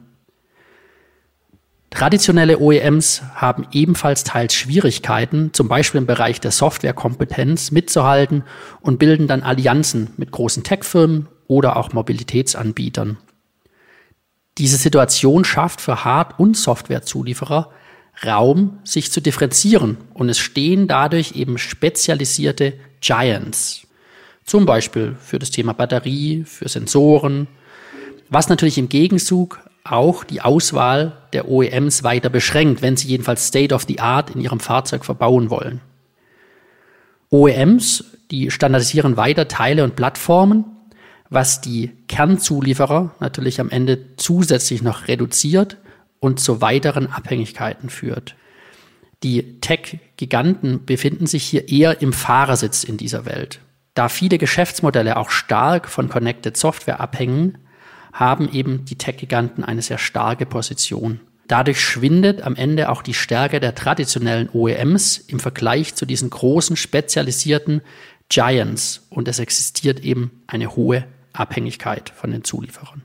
Traditionelle 1.89 2.59
OEMs 2.59 3.23
haben 3.33 3.65
ebenfalls 3.71 4.23
teils 4.23 4.53
Schwierigkeiten, 4.53 5.53
zum 5.53 5.69
Beispiel 5.69 6.01
im 6.01 6.05
Bereich 6.05 6.39
der 6.39 6.51
Softwarekompetenz 6.51 7.71
mitzuhalten 7.71 8.43
und 8.79 8.99
bilden 8.99 9.25
dann 9.25 9.41
Allianzen 9.41 10.11
mit 10.17 10.29
großen 10.29 10.61
Tech-Firmen 10.63 11.29
oder 11.50 11.75
auch 11.75 11.91
Mobilitätsanbietern. 11.91 13.18
Diese 14.58 14.77
Situation 14.77 15.44
schafft 15.44 15.82
für 15.82 16.06
Hard- 16.06 16.39
und 16.39 16.56
Softwarezulieferer 16.56 17.72
Raum, 18.25 18.79
sich 18.84 19.12
zu 19.12 19.22
differenzieren 19.22 19.98
und 20.13 20.29
es 20.29 20.38
stehen 20.38 20.88
dadurch 20.88 21.34
eben 21.36 21.58
spezialisierte 21.58 22.74
Giants. 23.01 23.88
Zum 24.46 24.65
Beispiel 24.65 25.15
für 25.20 25.39
das 25.39 25.51
Thema 25.51 25.74
Batterie, 25.74 26.44
für 26.46 26.68
Sensoren, 26.68 27.48
was 28.29 28.50
natürlich 28.50 28.77
im 28.77 28.89
Gegenzug 28.89 29.60
auch 29.86 30.24
die 30.24 30.41
Auswahl 30.41 31.18
der 31.34 31.48
OEMs 31.48 32.03
weiter 32.03 32.29
beschränkt, 32.29 32.82
wenn 32.82 32.98
sie 32.98 33.08
jedenfalls 33.08 33.48
State 33.48 33.74
of 33.74 33.86
the 33.88 34.00
Art 34.00 34.32
in 34.32 34.41
ihrem 34.41 34.60
Fahrzeug 34.60 35.06
verbauen 35.06 35.50
wollen. 35.50 35.82
OEMs, 37.32 38.03
die 38.29 38.51
standardisieren 38.51 39.18
weiter 39.18 39.48
Teile 39.48 39.84
und 39.84 39.96
Plattformen, 39.96 40.65
was 41.29 41.62
die 41.62 41.91
Kernzulieferer 42.07 43.15
natürlich 43.19 43.59
am 43.59 43.69
Ende 43.69 44.15
zusätzlich 44.17 44.81
noch 44.81 45.07
reduziert 45.07 45.77
und 46.19 46.39
zu 46.39 46.62
weiteren 46.62 47.07
Abhängigkeiten 47.07 47.89
führt. 47.89 48.36
Die 49.24 49.59
Tech-Giganten 49.59 50.86
befinden 50.86 51.27
sich 51.27 51.43
hier 51.43 51.69
eher 51.69 52.01
im 52.01 52.13
Fahrersitz 52.13 52.83
in 52.83 52.98
dieser 52.98 53.25
Welt. 53.25 53.59
Da 53.93 54.09
viele 54.09 54.38
Geschäftsmodelle 54.38 55.17
auch 55.17 55.29
stark 55.29 55.89
von 55.89 56.09
Connected 56.09 56.55
Software 56.55 57.00
abhängen, 57.00 57.57
haben 58.13 58.51
eben 58.51 58.86
die 58.86 58.98
Tech-Giganten 58.98 59.63
eine 59.63 59.81
sehr 59.81 59.98
starke 59.98 60.45
Position. 60.45 61.19
Dadurch 61.48 61.81
schwindet 61.81 62.43
am 62.43 62.55
Ende 62.55 62.89
auch 62.89 63.01
die 63.01 63.13
Stärke 63.13 63.59
der 63.59 63.75
traditionellen 63.75 64.50
OEMs 64.53 65.17
im 65.17 65.39
Vergleich 65.39 65.95
zu 65.95 66.05
diesen 66.05 66.29
großen 66.29 66.75
spezialisierten 66.75 67.81
Giants 68.29 69.07
und 69.09 69.27
es 69.27 69.39
existiert 69.39 70.00
eben 70.01 70.43
eine 70.48 70.75
hohe 70.75 71.05
Abhängigkeit 71.39 72.10
von 72.10 72.31
den 72.31 72.43
Zulieferern. 72.43 73.03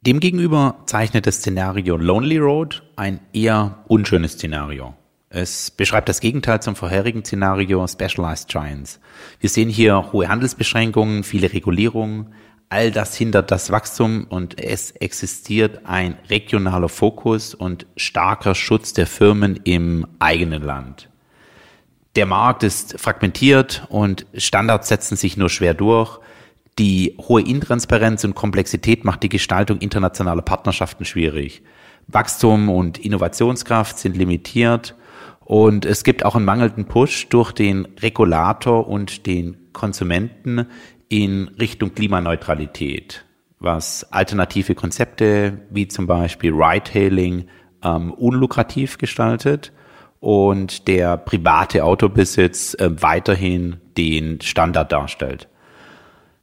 Demgegenüber 0.00 0.82
zeichnet 0.86 1.26
das 1.26 1.36
Szenario 1.36 1.96
Lonely 1.96 2.38
Road 2.38 2.82
ein 2.96 3.20
eher 3.32 3.84
unschönes 3.88 4.32
Szenario. 4.32 4.94
Es 5.28 5.70
beschreibt 5.70 6.08
das 6.08 6.20
Gegenteil 6.20 6.62
zum 6.62 6.76
vorherigen 6.76 7.24
Szenario 7.24 7.86
Specialized 7.86 8.48
Giants. 8.48 9.00
Wir 9.40 9.50
sehen 9.50 9.68
hier 9.68 10.12
hohe 10.12 10.28
Handelsbeschränkungen, 10.28 11.24
viele 11.24 11.52
Regulierungen, 11.52 12.32
all 12.68 12.90
das 12.90 13.16
hindert 13.16 13.50
das 13.50 13.70
Wachstum 13.70 14.26
und 14.28 14.60
es 14.62 14.92
existiert 14.92 15.80
ein 15.84 16.16
regionaler 16.30 16.88
Fokus 16.88 17.54
und 17.54 17.86
starker 17.96 18.54
Schutz 18.54 18.92
der 18.92 19.06
Firmen 19.06 19.60
im 19.64 20.06
eigenen 20.18 20.62
Land. 20.62 21.08
Der 22.16 22.26
Markt 22.26 22.62
ist 22.62 22.98
fragmentiert 22.98 23.86
und 23.88 24.26
Standards 24.34 24.88
setzen 24.88 25.16
sich 25.16 25.36
nur 25.36 25.50
schwer 25.50 25.74
durch. 25.74 26.18
Die 26.78 27.16
hohe 27.18 27.40
Intransparenz 27.40 28.24
und 28.24 28.34
Komplexität 28.34 29.04
macht 29.04 29.22
die 29.22 29.30
Gestaltung 29.30 29.78
internationaler 29.78 30.42
Partnerschaften 30.42 31.06
schwierig. 31.06 31.62
Wachstum 32.06 32.68
und 32.68 32.98
Innovationskraft 32.98 33.98
sind 33.98 34.16
limitiert 34.16 34.94
und 35.40 35.86
es 35.86 36.04
gibt 36.04 36.24
auch 36.24 36.36
einen 36.36 36.44
mangelnden 36.44 36.84
Push 36.84 37.28
durch 37.28 37.52
den 37.52 37.86
Regulator 38.00 38.86
und 38.88 39.26
den 39.26 39.72
Konsumenten 39.72 40.66
in 41.08 41.48
Richtung 41.58 41.94
Klimaneutralität, 41.94 43.24
was 43.58 44.12
alternative 44.12 44.74
Konzepte 44.74 45.62
wie 45.70 45.88
zum 45.88 46.06
Beispiel 46.06 46.52
Ride-Hailing 46.52 47.48
ähm, 47.82 48.12
unlukrativ 48.12 48.98
gestaltet 48.98 49.72
und 50.20 50.88
der 50.88 51.16
private 51.16 51.84
Autobesitz 51.84 52.74
äh, 52.74 52.90
weiterhin 53.02 53.76
den 53.96 54.40
Standard 54.42 54.92
darstellt. 54.92 55.48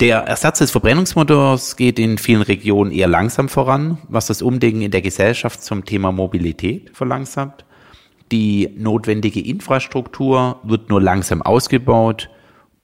Der 0.03 0.17
Ersatz 0.17 0.60
des 0.60 0.72
Verbrennungsmotors 0.72 1.77
geht 1.77 1.98
in 1.98 2.17
vielen 2.17 2.41
Regionen 2.41 2.91
eher 2.91 3.07
langsam 3.07 3.48
voran, 3.48 4.00
was 4.10 4.27
das 4.27 4.41
Umdenken 4.41 4.81
in 4.81 4.91
der 4.91 5.01
Gesellschaft 5.01 5.63
zum 5.63 5.86
Thema 5.86 6.12
Mobilität 6.12 6.89
verlangsamt. 6.93 7.63
Die 8.29 8.67
notwendige 8.75 9.39
Infrastruktur 9.39 10.60
wird 10.63 10.89
nur 10.89 11.01
langsam 11.01 11.41
ausgebaut 11.41 12.29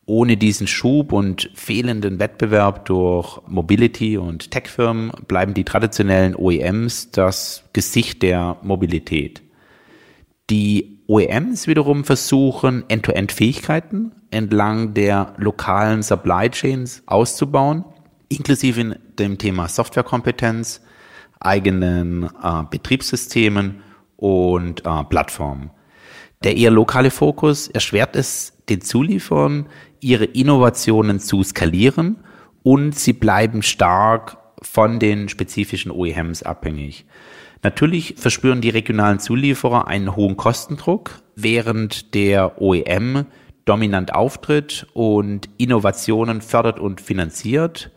ohne 0.05 0.37
diesen 0.37 0.65
Schub 0.65 1.11
und 1.11 1.51
fehlenden 1.55 2.19
Wettbewerb 2.19 2.85
durch 2.85 3.41
Mobility 3.47 4.17
und 4.17 4.49
Tech-Firmen 4.49 5.11
bleiben 5.27 5.53
die 5.53 5.65
traditionellen 5.65 6.37
OEMs 6.37 7.11
das 7.11 7.65
Gesicht 7.73 8.23
der 8.23 8.55
Mobilität. 8.61 9.41
Die 10.49 11.01
OEMs 11.07 11.67
wiederum 11.67 12.05
versuchen, 12.05 12.85
End-to-End-Fähigkeiten 12.87 14.13
entlang 14.31 14.93
der 14.93 15.33
lokalen 15.37 16.03
Supply 16.03 16.49
Chains 16.49 17.03
auszubauen, 17.05 17.85
inklusive 18.29 18.79
in 18.79 18.95
dem 19.17 19.37
Thema 19.37 19.67
Softwarekompetenz, 19.67 20.81
eigenen 21.39 22.23
äh, 22.23 22.63
Betriebssystemen 22.69 23.81
und 24.17 24.85
äh, 24.85 25.03
Plattformen. 25.05 25.71
Der 26.43 26.55
eher 26.55 26.71
lokale 26.71 27.11
Fokus 27.11 27.67
erschwert 27.67 28.15
es 28.15 28.53
den 28.69 28.81
Zulieferern, 28.81 29.67
ihre 29.99 30.25
Innovationen 30.25 31.19
zu 31.19 31.43
skalieren 31.43 32.17
und 32.63 32.95
sie 32.97 33.13
bleiben 33.13 33.61
stark 33.61 34.37
von 34.61 34.99
den 34.99 35.29
spezifischen 35.29 35.91
OEMs 35.91 36.43
abhängig. 36.43 37.05
Natürlich 37.61 38.15
verspüren 38.17 38.61
die 38.61 38.69
regionalen 38.69 39.19
Zulieferer 39.19 39.87
einen 39.87 40.15
hohen 40.15 40.37
Kostendruck, 40.37 41.21
während 41.35 42.13
der 42.13 42.61
OEM 42.61 43.25
dominant 43.69 44.15
auftritt 44.15 44.87
und 44.93 45.47
Innovationen 45.57 46.41
fördert 46.41 46.79
und 46.79 47.01
finanziert, 47.01 47.91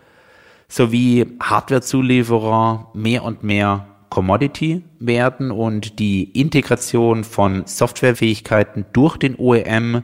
sowie 0.68 1.26
Hardware-Zulieferer 1.40 2.90
mehr 2.94 3.24
und 3.24 3.42
mehr 3.42 3.86
Commodity 4.10 4.84
werden 4.98 5.50
und 5.50 5.98
die 5.98 6.24
Integration 6.24 7.24
von 7.24 7.62
Softwarefähigkeiten 7.64 8.84
durch 8.92 9.16
den 9.16 9.38
OEM 9.38 10.02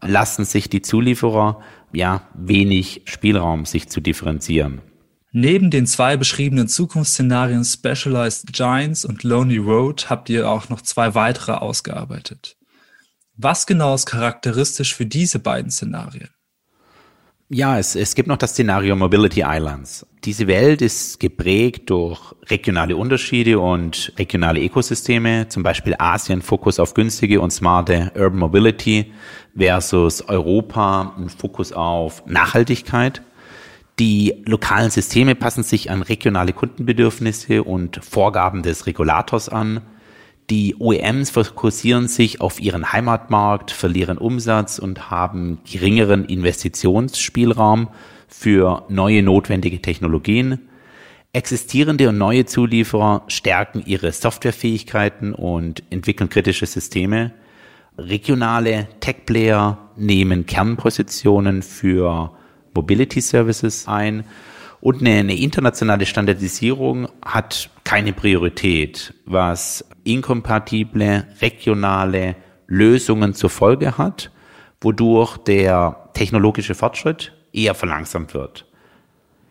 lassen 0.00 0.44
sich 0.44 0.70
die 0.70 0.82
Zulieferer 0.82 1.60
ja 1.92 2.22
wenig 2.34 3.02
Spielraum, 3.06 3.64
sich 3.64 3.88
zu 3.88 4.00
differenzieren. 4.00 4.80
Neben 5.32 5.70
den 5.70 5.86
zwei 5.86 6.16
beschriebenen 6.16 6.68
Zukunftsszenarien 6.68 7.64
Specialized 7.64 8.52
Giants 8.52 9.04
und 9.04 9.24
Lonely 9.24 9.58
Road 9.58 10.08
habt 10.08 10.30
ihr 10.30 10.48
auch 10.48 10.68
noch 10.68 10.80
zwei 10.80 11.16
weitere 11.16 11.52
ausgearbeitet. 11.52 12.57
Was 13.40 13.66
genau 13.66 13.94
ist 13.94 14.06
charakteristisch 14.06 14.96
für 14.96 15.06
diese 15.06 15.38
beiden 15.38 15.70
Szenarien? 15.70 16.30
Ja, 17.48 17.78
es, 17.78 17.94
es 17.94 18.16
gibt 18.16 18.28
noch 18.28 18.36
das 18.36 18.50
Szenario 18.50 18.96
Mobility 18.96 19.44
Islands. 19.46 20.04
Diese 20.24 20.48
Welt 20.48 20.82
ist 20.82 21.20
geprägt 21.20 21.88
durch 21.88 22.34
regionale 22.50 22.96
Unterschiede 22.96 23.60
und 23.60 24.12
regionale 24.18 24.60
Ökosysteme, 24.60 25.46
zum 25.48 25.62
Beispiel 25.62 25.94
Asien 26.00 26.42
Fokus 26.42 26.80
auf 26.80 26.94
günstige 26.94 27.40
und 27.40 27.52
smarte 27.52 28.10
Urban 28.16 28.40
Mobility 28.40 29.12
versus 29.56 30.20
Europa 30.22 31.14
ein 31.16 31.28
Fokus 31.28 31.72
auf 31.72 32.26
Nachhaltigkeit. 32.26 33.22
Die 34.00 34.42
lokalen 34.46 34.90
Systeme 34.90 35.36
passen 35.36 35.62
sich 35.62 35.92
an 35.92 36.02
regionale 36.02 36.52
Kundenbedürfnisse 36.52 37.62
und 37.62 38.04
Vorgaben 38.04 38.64
des 38.64 38.86
Regulators 38.86 39.48
an. 39.48 39.82
Die 40.50 40.76
OEMs 40.78 41.28
fokussieren 41.28 42.08
sich 42.08 42.40
auf 42.40 42.58
ihren 42.58 42.92
Heimatmarkt, 42.92 43.70
verlieren 43.70 44.16
Umsatz 44.16 44.78
und 44.78 45.10
haben 45.10 45.58
geringeren 45.70 46.24
Investitionsspielraum 46.24 47.88
für 48.28 48.84
neue 48.88 49.22
notwendige 49.22 49.82
Technologien. 49.82 50.68
Existierende 51.34 52.08
und 52.08 52.16
neue 52.16 52.46
Zulieferer 52.46 53.24
stärken 53.28 53.82
ihre 53.84 54.10
Softwarefähigkeiten 54.10 55.34
und 55.34 55.82
entwickeln 55.90 56.30
kritische 56.30 56.64
Systeme. 56.64 57.32
Regionale 57.98 58.88
Tech-Player 59.00 59.90
nehmen 59.96 60.46
Kernpositionen 60.46 61.60
für 61.62 62.32
Mobility 62.72 63.20
Services 63.20 63.86
ein 63.86 64.24
und 64.80 65.00
eine, 65.00 65.20
eine 65.20 65.36
internationale 65.36 66.06
Standardisierung 66.06 67.08
hat 67.24 67.70
keine 67.84 68.12
Priorität, 68.12 69.14
was 69.26 69.84
inkompatible 70.04 71.26
regionale 71.40 72.36
Lösungen 72.66 73.34
zur 73.34 73.50
Folge 73.50 73.98
hat, 73.98 74.30
wodurch 74.80 75.36
der 75.38 76.10
technologische 76.14 76.74
Fortschritt 76.74 77.32
eher 77.52 77.74
verlangsamt 77.74 78.34
wird. 78.34 78.66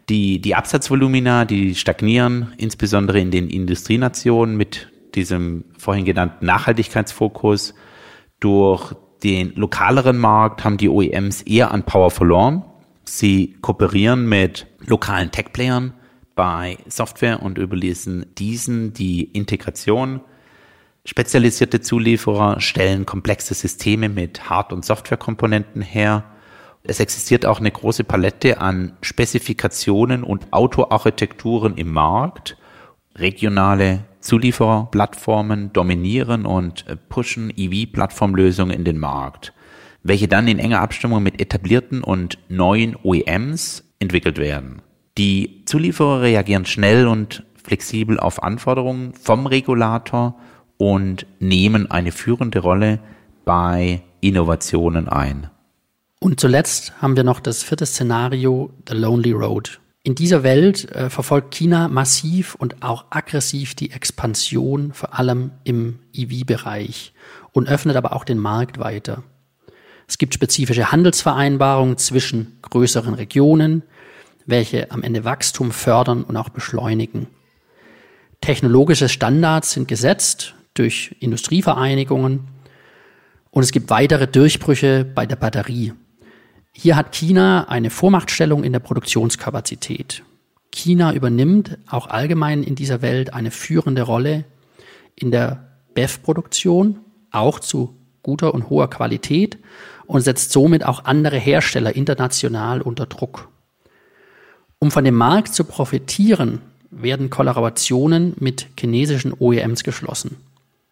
Die, 0.07 0.39
die 0.39 0.55
Absatzvolumina, 0.55 1.43
die 1.43 1.75
stagnieren, 1.75 2.53
insbesondere 2.57 3.19
in 3.19 3.31
den 3.31 3.49
Industrienationen 3.49 4.55
mit 4.55 4.89
diesem 5.15 5.65
vorhin 5.77 6.05
genannten 6.05 6.45
Nachhaltigkeitsfokus. 6.45 7.73
Durch 8.39 8.93
den 9.23 9.53
lokaleren 9.55 10.17
Markt 10.17 10.63
haben 10.63 10.77
die 10.77 10.87
OEMs 10.87 11.41
eher 11.41 11.71
an 11.71 11.83
Power 11.83 12.11
verloren 12.11 12.63
Sie 13.07 13.55
kooperieren 13.61 14.27
mit 14.27 14.67
lokalen 14.85 15.31
Tech-Playern 15.31 15.93
bei 16.35 16.77
Software 16.87 17.41
und 17.41 17.57
überließen 17.57 18.35
diesen 18.37 18.93
die 18.93 19.23
Integration. 19.23 20.19
Spezialisierte 21.05 21.79
Zulieferer 21.79 22.59
stellen 22.59 23.05
komplexe 23.05 23.53
Systeme 23.53 24.09
mit 24.09 24.49
Hard- 24.49 24.73
und 24.73 24.83
Softwarekomponenten 24.83 25.81
her. 25.81 26.25
Es 26.83 26.99
existiert 26.99 27.45
auch 27.45 27.61
eine 27.61 27.71
große 27.71 28.03
Palette 28.03 28.59
an 28.59 28.97
Spezifikationen 29.01 30.25
und 30.25 30.51
Autoarchitekturen 30.51 31.77
im 31.77 31.93
Markt. 31.93 32.57
Regionale 33.15 34.03
Zuliefererplattformen 34.19 35.71
dominieren 35.71 36.45
und 36.45 36.85
pushen 37.07 37.53
EV-Plattformlösungen 37.55 38.75
in 38.75 38.83
den 38.83 38.97
Markt 38.97 39.53
welche 40.07 40.27
dann 40.27 40.47
in 40.47 40.59
enger 40.59 40.81
Abstimmung 40.81 41.21
mit 41.21 41.41
etablierten 41.41 42.03
und 42.03 42.37
neuen 42.49 42.95
OEMs 43.03 43.83
entwickelt 43.99 44.37
werden. 44.37 44.81
Die 45.17 45.63
Zulieferer 45.65 46.21
reagieren 46.21 46.65
schnell 46.65 47.07
und 47.07 47.43
flexibel 47.61 48.19
auf 48.19 48.41
Anforderungen 48.43 49.13
vom 49.13 49.47
Regulator 49.47 50.37
und 50.77 51.25
nehmen 51.39 51.89
eine 51.91 52.11
führende 52.11 52.59
Rolle 52.59 52.99
bei 53.45 54.01
Innovationen 54.21 55.09
ein. 55.09 55.49
Und 56.19 56.39
zuletzt 56.39 56.93
haben 57.01 57.15
wir 57.15 57.23
noch 57.23 57.39
das 57.39 57.63
vierte 57.63 57.85
Szenario, 57.85 58.71
The 58.87 58.95
Lonely 58.95 59.31
Road. 59.31 59.79
In 60.03 60.15
dieser 60.15 60.41
Welt 60.43 60.89
äh, 60.91 61.09
verfolgt 61.09 61.53
China 61.53 61.89
massiv 61.89 62.55
und 62.55 62.81
auch 62.81 63.05
aggressiv 63.09 63.75
die 63.75 63.91
Expansion, 63.91 64.93
vor 64.93 65.19
allem 65.19 65.51
im 65.65 65.99
EV-Bereich, 66.13 67.13
und 67.51 67.67
öffnet 67.67 67.97
aber 67.97 68.13
auch 68.13 68.23
den 68.23 68.37
Markt 68.37 68.79
weiter. 68.79 69.23
Es 70.07 70.17
gibt 70.17 70.33
spezifische 70.33 70.91
Handelsvereinbarungen 70.91 71.97
zwischen 71.97 72.57
größeren 72.61 73.13
Regionen, 73.13 73.83
welche 74.45 74.89
am 74.91 75.03
Ende 75.03 75.25
Wachstum 75.25 75.71
fördern 75.71 76.23
und 76.23 76.37
auch 76.37 76.49
beschleunigen. 76.49 77.27
Technologische 78.39 79.09
Standards 79.09 79.71
sind 79.71 79.87
gesetzt 79.87 80.55
durch 80.73 81.15
Industrievereinigungen 81.19 82.47
und 83.51 83.63
es 83.63 83.71
gibt 83.71 83.89
weitere 83.89 84.27
Durchbrüche 84.27 85.03
bei 85.03 85.25
der 85.25 85.35
Batterie. 85.35 85.93
Hier 86.71 86.95
hat 86.95 87.13
China 87.13 87.67
eine 87.67 87.89
Vormachtstellung 87.89 88.63
in 88.63 88.71
der 88.71 88.79
Produktionskapazität. 88.79 90.23
China 90.71 91.13
übernimmt 91.13 91.79
auch 91.89 92.07
allgemein 92.07 92.63
in 92.63 92.75
dieser 92.75 93.01
Welt 93.01 93.33
eine 93.33 93.51
führende 93.51 94.03
Rolle 94.03 94.45
in 95.15 95.31
der 95.31 95.79
BEF-Produktion, 95.95 96.99
auch 97.31 97.59
zu 97.59 97.96
guter 98.27 98.53
und 98.53 98.69
hoher 98.69 98.89
Qualität 98.89 99.57
und 100.05 100.19
setzt 100.19 100.51
somit 100.51 100.85
auch 100.85 101.05
andere 101.05 101.37
Hersteller 101.37 101.95
international 101.95 102.81
unter 102.81 103.05
Druck. 103.05 103.47
Um 104.79 104.91
von 104.91 105.05
dem 105.05 105.15
Markt 105.15 105.53
zu 105.53 105.63
profitieren, 105.63 106.59
werden 106.91 107.29
Kollaborationen 107.29 108.33
mit 108.37 108.67
chinesischen 108.77 109.33
OEMs 109.33 109.83
geschlossen. 109.83 110.35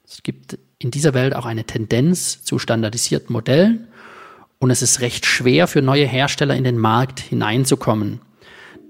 Es 0.07 0.23
gibt 0.23 0.57
in 0.79 0.91
dieser 0.91 1.13
Welt 1.13 1.35
auch 1.35 1.45
eine 1.45 1.65
Tendenz 1.65 2.41
zu 2.43 2.57
standardisierten 2.57 3.33
Modellen 3.33 3.87
und 4.59 4.71
es 4.71 4.81
ist 4.81 5.01
recht 5.01 5.25
schwer 5.25 5.67
für 5.67 5.81
neue 5.81 6.05
Hersteller 6.05 6.55
in 6.55 6.63
den 6.63 6.77
Markt 6.77 7.19
hineinzukommen, 7.19 8.21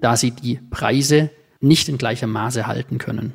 da 0.02 0.18
sie 0.18 0.32
die 0.32 0.60
Preise 0.70 1.32
nicht 1.62 1.90
in 1.90 1.98
gleichem 1.98 2.32
Maße 2.32 2.68
halten 2.68 3.00
können. 3.00 3.34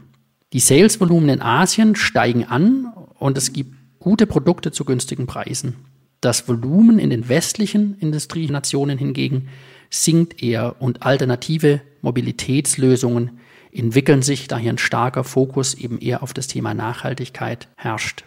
Die 0.52 0.60
Salesvolumen 0.60 1.30
in 1.30 1.42
Asien 1.42 1.96
steigen 1.96 2.44
an 2.44 2.92
und 3.18 3.36
es 3.36 3.52
gibt 3.52 3.79
gute 4.00 4.26
Produkte 4.26 4.72
zu 4.72 4.84
günstigen 4.84 5.26
Preisen. 5.26 5.76
Das 6.20 6.48
Volumen 6.48 6.98
in 6.98 7.10
den 7.10 7.28
westlichen 7.28 7.96
Industrienationen 7.98 8.98
hingegen 8.98 9.48
sinkt 9.90 10.42
eher 10.42 10.76
und 10.80 11.02
alternative 11.02 11.80
Mobilitätslösungen 12.02 13.38
entwickeln 13.72 14.22
sich, 14.22 14.48
da 14.48 14.58
hier 14.58 14.72
ein 14.72 14.78
starker 14.78 15.22
Fokus 15.22 15.74
eben 15.74 15.98
eher 15.98 16.22
auf 16.22 16.34
das 16.34 16.48
Thema 16.48 16.74
Nachhaltigkeit 16.74 17.68
herrscht. 17.76 18.24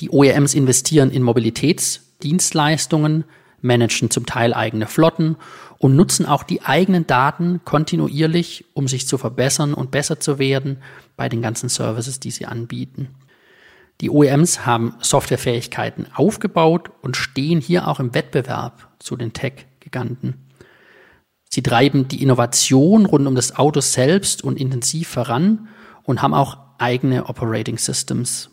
Die 0.00 0.10
OEMs 0.10 0.54
investieren 0.54 1.10
in 1.10 1.22
Mobilitätsdienstleistungen, 1.22 3.24
managen 3.62 4.10
zum 4.10 4.26
Teil 4.26 4.54
eigene 4.54 4.86
Flotten 4.86 5.36
und 5.78 5.96
nutzen 5.96 6.26
auch 6.26 6.42
die 6.42 6.62
eigenen 6.62 7.06
Daten 7.06 7.60
kontinuierlich, 7.64 8.64
um 8.74 8.88
sich 8.88 9.08
zu 9.08 9.18
verbessern 9.18 9.72
und 9.72 9.90
besser 9.90 10.20
zu 10.20 10.38
werden 10.38 10.78
bei 11.16 11.28
den 11.28 11.42
ganzen 11.42 11.68
Services, 11.68 12.20
die 12.20 12.30
sie 12.30 12.46
anbieten. 12.46 13.08
Die 14.00 14.10
OEMs 14.10 14.66
haben 14.66 14.94
Softwarefähigkeiten 15.00 16.06
aufgebaut 16.14 16.90
und 17.02 17.16
stehen 17.16 17.60
hier 17.60 17.88
auch 17.88 17.98
im 17.98 18.14
Wettbewerb 18.14 18.88
zu 18.98 19.16
den 19.16 19.32
Tech-Giganten. 19.32 20.46
Sie 21.48 21.62
treiben 21.62 22.08
die 22.08 22.22
Innovation 22.22 23.06
rund 23.06 23.26
um 23.26 23.34
das 23.34 23.56
Auto 23.56 23.80
selbst 23.80 24.44
und 24.44 24.60
intensiv 24.60 25.08
voran 25.08 25.68
und 26.02 26.20
haben 26.20 26.34
auch 26.34 26.58
eigene 26.78 27.26
Operating 27.26 27.78
Systems. 27.78 28.50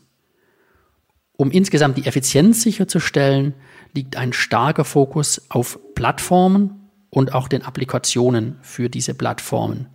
Um 1.35 1.51
insgesamt 1.51 1.97
die 1.97 2.05
Effizienz 2.05 2.61
sicherzustellen, 2.61 3.55
liegt 3.93 4.15
ein 4.15 4.31
starker 4.31 4.85
Fokus 4.85 5.41
auf 5.49 5.79
Plattformen 5.95 6.89
und 7.09 7.33
auch 7.33 7.47
den 7.47 7.63
Applikationen 7.63 8.57
für 8.61 8.89
diese 8.89 9.13
Plattformen, 9.13 9.87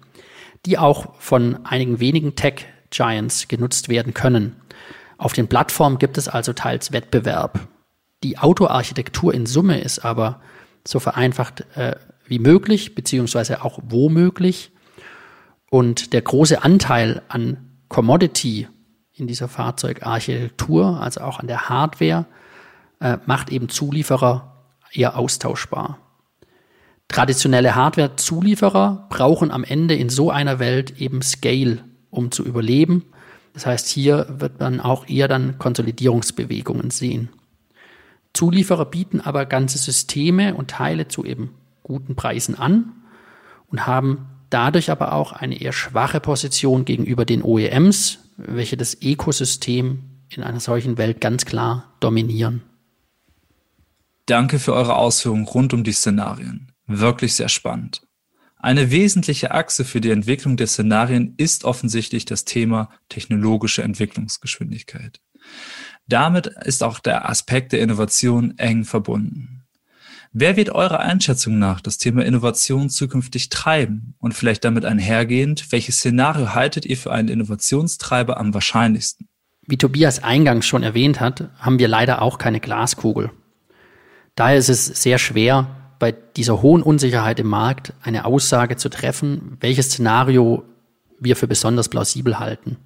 die 0.67 0.77
auch 0.77 1.15
von 1.19 1.65
einigen 1.65 2.01
wenigen 2.01 2.35
Tech-Giants 2.35 3.49
genutzt 3.49 3.89
werden 3.89 4.13
können. 4.13 4.57
Auf 5.19 5.33
den 5.33 5.49
Plattformen 5.49 5.99
gibt 5.99 6.17
es 6.17 6.29
also 6.29 6.53
teils 6.53 6.93
Wettbewerb. 6.93 7.59
Die 8.23 8.39
Autoarchitektur 8.39 9.35
in 9.35 9.47
Summe 9.47 9.81
ist 9.81 9.99
aber 10.05 10.41
so 10.87 11.01
vereinfacht 11.01 11.67
äh, 11.77 11.97
wie 12.25 12.39
möglich, 12.39 12.95
beziehungsweise 12.95 13.65
auch 13.65 13.81
womöglich. 13.83 14.71
Und 15.71 16.13
der 16.13 16.23
große 16.23 16.63
Anteil 16.63 17.23
an 17.29 17.81
Commodity 17.89 18.69
in 19.13 19.27
dieser 19.27 19.49
Fahrzeugarchitektur, 19.49 21.01
also 21.01 21.21
auch 21.23 21.41
an 21.41 21.49
der 21.49 21.69
Hardware, 21.69 22.27
äh, 23.01 23.19
macht 23.27 23.51
eben 23.51 23.69
Zulieferer 23.69 24.67
eher 24.93 25.19
austauschbar. 25.19 25.99
Traditionelle 27.09 27.75
Hardware-Zulieferer 27.75 29.07
brauchen 29.09 29.51
am 29.51 29.65
Ende 29.65 29.95
in 29.95 30.11
so 30.11 30.31
einer 30.31 30.59
Welt 30.61 31.01
eben 31.01 31.23
Scale, 31.23 31.85
um 32.11 32.31
zu 32.31 32.45
überleben 32.45 33.05
das 33.55 33.67
heißt, 33.67 33.89
hier 33.89 34.27
wird 34.29 34.61
man 34.61 34.81
auch 34.81 35.09
eher 35.09 35.29
dann 35.29 35.59
Konsolidierungsbewegungen 35.59 36.91
sehen. 36.91 37.31
Zulieferer 38.35 38.85
bieten 38.85 39.21
aber 39.21 39.47
ganze 39.47 39.79
Systeme 39.79 40.55
und 40.55 40.71
Teile 40.71 41.09
zu 41.09 41.25
eben 41.25 41.55
guten 41.83 42.15
Preisen 42.15 42.55
an 42.55 42.93
und 43.69 43.87
haben 43.87 44.27
dadurch 44.51 44.91
aber 44.91 45.13
auch 45.13 45.33
eine 45.33 45.61
eher 45.61 45.73
schwache 45.73 46.21
Position 46.21 46.85
gegenüber 46.85 47.25
den 47.25 47.43
OEMs, 47.43 48.19
welche 48.37 48.77
das 48.77 48.97
Ökosystem 49.03 50.05
in 50.31 50.43
einer 50.43 50.61
solchen 50.61 50.99
Welt 50.99 51.21
ganz 51.21 51.45
klar 51.45 51.95
dominieren. 52.01 52.63
Danke 54.27 54.59
für 54.59 54.75
eure 54.75 54.97
Ausführungen 54.97 55.47
rund 55.47 55.73
um 55.73 55.85
die 55.85 55.93
Szenarien. 55.93 56.71
Wirklich 56.87 57.35
sehr 57.35 57.49
spannend. 57.49 58.03
Eine 58.61 58.91
wesentliche 58.91 59.53
Achse 59.53 59.85
für 59.85 60.01
die 60.01 60.11
Entwicklung 60.11 60.57
der 60.57 60.67
Szenarien 60.67 61.35
ist 61.37 61.65
offensichtlich 61.65 62.25
das 62.25 62.45
Thema 62.45 62.91
technologische 63.09 63.83
Entwicklungsgeschwindigkeit. 63.83 65.21
Damit 66.09 66.49
ist 66.65 66.83
auch 66.83 66.99
der 66.99 67.29
Aspekt 67.29 67.73
der 67.73 67.81
Innovation 67.81 68.59
eng 68.59 68.85
verbunden. 68.85 69.59
Wer 70.33 70.57
wird 70.57 70.71
eurer 70.71 71.01
Einschätzung 71.01 71.59
nach 71.59 71.81
das 71.81 71.99
Thema 71.99 72.25
Innovation 72.25 72.91
zukünftig 72.91 73.49
treiben 73.49 74.15
und 74.19 74.35
vielleicht 74.35 74.65
damit 74.65 74.85
einhergehend, 74.85 75.73
welches 75.73 75.97
Szenario 75.97 76.55
haltet 76.55 76.85
ihr 76.85 76.97
für 76.97 77.13
einen 77.13 77.29
Innovationstreiber 77.29 78.39
am 78.39 78.53
wahrscheinlichsten? 78.53 79.29
Wie 79.67 79.79
Tobias 79.79 80.23
eingangs 80.23 80.67
schon 80.67 80.83
erwähnt 80.83 81.21
hat, 81.21 81.51
haben 81.59 81.79
wir 81.79 81.89
leider 81.89 82.23
auch 82.23 82.39
keine 82.39 82.61
Glaskugel. 82.61 83.31
Daher 84.35 84.59
ist 84.59 84.69
es 84.69 84.87
sehr 84.87 85.19
schwer, 85.19 85.78
bei 85.99 86.13
dieser 86.13 86.63
hohen 86.63 86.83
Unsicherheit 86.83 87.41
im 87.41 87.49
Markt 87.49 87.93
eine 88.03 88.25
Aussage 88.25 88.77
zu 88.77 88.89
treffen, 88.89 89.57
welches 89.61 89.87
Szenario 89.87 90.65
wir 91.19 91.37
für 91.37 91.49
besonders 91.49 91.89
plausibel 91.89 92.39
halten. 92.39 92.77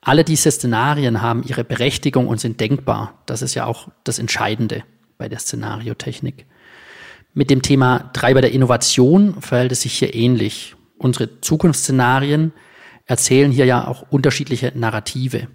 Alle 0.00 0.22
diese 0.22 0.50
Szenarien 0.50 1.22
haben 1.22 1.42
ihre 1.44 1.64
Berechtigung 1.64 2.28
und 2.28 2.38
sind 2.38 2.60
denkbar. 2.60 3.22
Das 3.24 3.40
ist 3.40 3.54
ja 3.54 3.64
auch 3.64 3.88
das 4.04 4.18
Entscheidende 4.18 4.84
bei 5.16 5.30
der 5.30 5.38
Szenariotechnik. 5.38 6.44
Mit 7.32 7.48
dem 7.48 7.62
Thema 7.62 8.10
Treiber 8.12 8.42
der 8.42 8.52
Innovation 8.52 9.40
verhält 9.40 9.72
es 9.72 9.80
sich 9.80 9.94
hier 9.94 10.14
ähnlich. 10.14 10.76
Unsere 10.98 11.40
Zukunftsszenarien 11.40 12.52
erzählen 13.06 13.50
hier 13.50 13.64
ja 13.64 13.88
auch 13.88 14.02
unterschiedliche 14.10 14.72
Narrative. 14.74 15.48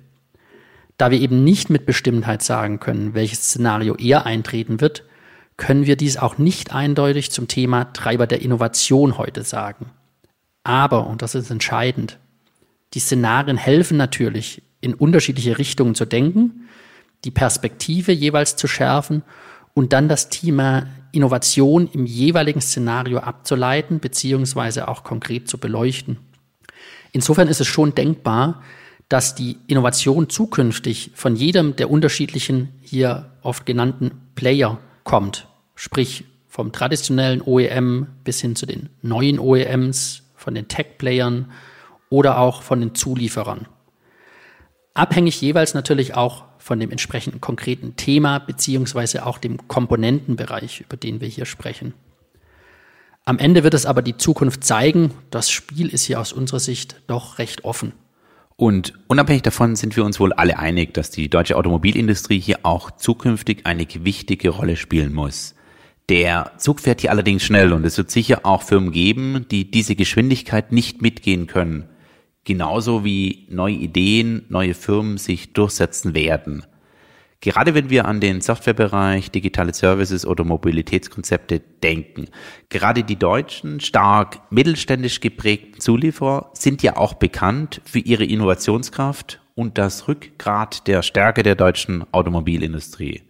Da 0.98 1.12
wir 1.12 1.20
eben 1.20 1.44
nicht 1.44 1.70
mit 1.70 1.86
Bestimmtheit 1.86 2.42
sagen 2.42 2.80
können, 2.80 3.14
welches 3.14 3.44
Szenario 3.44 3.96
eher 3.96 4.26
eintreten 4.26 4.82
wird, 4.82 5.06
können 5.60 5.86
wir 5.86 5.98
dies 5.98 6.18
auch 6.18 6.40
nicht 6.40 6.74
eindeutig 6.74 7.30
zum 7.30 7.48
Thema 7.48 7.94
Treiber 7.94 8.26
der 8.26 8.42
Innovation 8.42 9.18
heute 9.18 9.44
sagen. 9.44 9.92
Aber, 10.64 11.06
und 11.06 11.22
das 11.22 11.36
ist 11.36 11.52
entscheidend, 11.52 12.18
die 12.96 13.00
Szenarien 13.00 13.58
helfen 13.58 13.98
natürlich, 13.98 14.64
in 14.82 14.94
unterschiedliche 14.94 15.58
Richtungen 15.58 15.94
zu 15.94 16.06
denken, 16.06 16.70
die 17.26 17.32
Perspektive 17.32 18.14
jeweils 18.14 18.56
zu 18.56 18.68
schärfen 18.68 19.24
und 19.74 19.92
dann 19.92 20.08
das 20.08 20.30
Thema 20.30 20.88
Innovation 21.12 21.90
im 21.92 22.06
jeweiligen 22.06 22.62
Szenario 22.62 23.20
abzuleiten, 23.20 24.00
beziehungsweise 24.00 24.88
auch 24.88 25.04
konkret 25.04 25.50
zu 25.50 25.58
beleuchten. 25.58 26.18
Insofern 27.12 27.50
ist 27.50 27.60
es 27.60 27.68
schon 27.68 27.94
denkbar, 27.94 28.64
dass 29.10 29.36
die 29.36 29.58
Innovation 29.68 30.30
zukünftig 30.30 31.12
von 31.16 31.36
jedem 31.36 31.76
der 31.76 31.92
unterschiedlichen 31.92 32.70
hier 32.82 33.32
oft 33.42 33.66
genannten 33.66 34.12
Player 34.36 34.80
kommt. 35.04 35.49
Sprich 35.82 36.26
vom 36.50 36.74
traditionellen 36.74 37.42
OEM 37.42 38.08
bis 38.26 38.42
hin 38.42 38.58
zu 38.58 38.66
den 38.66 38.90
neuen 39.02 39.40
OEMs, 39.40 40.24
von 40.36 40.54
den 40.54 40.68
Tech-Playern 40.68 41.50
oder 42.10 42.38
auch 42.38 42.64
von 42.64 42.82
den 42.82 42.96
Zulieferern. 42.96 43.66
Abhängig 44.94 45.40
jeweils 45.40 45.74
natürlich 45.76 46.16
auch 46.16 46.44
von 46.58 46.82
dem 46.82 46.92
entsprechenden 46.92 47.40
konkreten 47.40 47.96
Thema 47.96 48.40
beziehungsweise 48.40 49.26
auch 49.26 49.38
dem 49.38 49.70
Komponentenbereich, 49.70 50.82
über 50.82 50.98
den 50.98 51.22
wir 51.22 51.30
hier 51.30 51.46
sprechen. 51.46 51.94
Am 53.24 53.40
Ende 53.40 53.64
wird 53.64 53.74
es 53.74 53.86
aber 53.86 54.02
die 54.02 54.18
Zukunft 54.18 54.66
zeigen. 54.66 55.14
Das 55.30 55.50
Spiel 55.50 55.88
ist 55.88 56.04
hier 56.04 56.20
aus 56.20 56.34
unserer 56.34 56.60
Sicht 56.60 56.98
doch 57.08 57.40
recht 57.40 57.64
offen. 57.64 57.94
Und 58.58 58.96
unabhängig 59.08 59.44
davon 59.44 59.78
sind 59.78 59.96
wir 59.96 60.04
uns 60.04 60.20
wohl 60.20 60.34
alle 60.34 60.60
einig, 60.60 60.94
dass 60.94 61.10
die 61.10 61.30
deutsche 61.30 61.56
Automobilindustrie 61.56 62.42
hier 62.42 62.60
auch 62.64 62.92
zukünftig 62.92 63.66
eine 63.66 63.88
wichtige 64.04 64.50
Rolle 64.50 64.76
spielen 64.76 65.14
muss. 65.14 65.56
Der 66.10 66.54
Zug 66.58 66.80
fährt 66.80 67.02
hier 67.02 67.12
allerdings 67.12 67.44
schnell 67.44 67.72
und 67.72 67.86
es 67.86 67.96
wird 68.00 68.10
sicher 68.10 68.40
auch 68.42 68.64
Firmen 68.64 68.92
geben, 68.92 69.46
die 69.52 69.70
diese 69.70 69.96
Geschwindigkeit 69.96 70.72
nicht 70.72 71.04
mitgehen 71.04 71.46
können. 71.46 71.88
Genauso 72.46 73.06
wie 73.06 73.46
neue 73.52 73.76
Ideen, 73.76 74.44
neue 74.50 74.74
Firmen 74.74 75.20
sich 75.20 75.54
durchsetzen 75.54 76.16
werden. 76.16 76.66
Gerade 77.42 77.76
wenn 77.76 77.92
wir 77.92 78.06
an 78.06 78.20
den 78.20 78.42
Softwarebereich, 78.42 79.30
digitale 79.30 79.72
Services 79.72 80.26
oder 80.26 80.44
Mobilitätskonzepte 80.44 81.60
denken. 81.60 82.26
Gerade 82.70 83.04
die 83.04 83.16
deutschen, 83.16 83.80
stark 83.80 84.40
mittelständisch 84.50 85.22
geprägten 85.22 85.80
Zulieferer 85.80 86.50
sind 86.54 86.82
ja 86.82 86.98
auch 86.98 87.14
bekannt 87.14 87.82
für 87.86 88.00
ihre 88.00 88.26
Innovationskraft 88.26 89.42
und 89.54 89.78
das 89.78 90.08
Rückgrat 90.08 90.88
der 90.88 91.04
Stärke 91.04 91.44
der 91.44 91.56
deutschen 91.56 92.04
Automobilindustrie. 92.12 93.22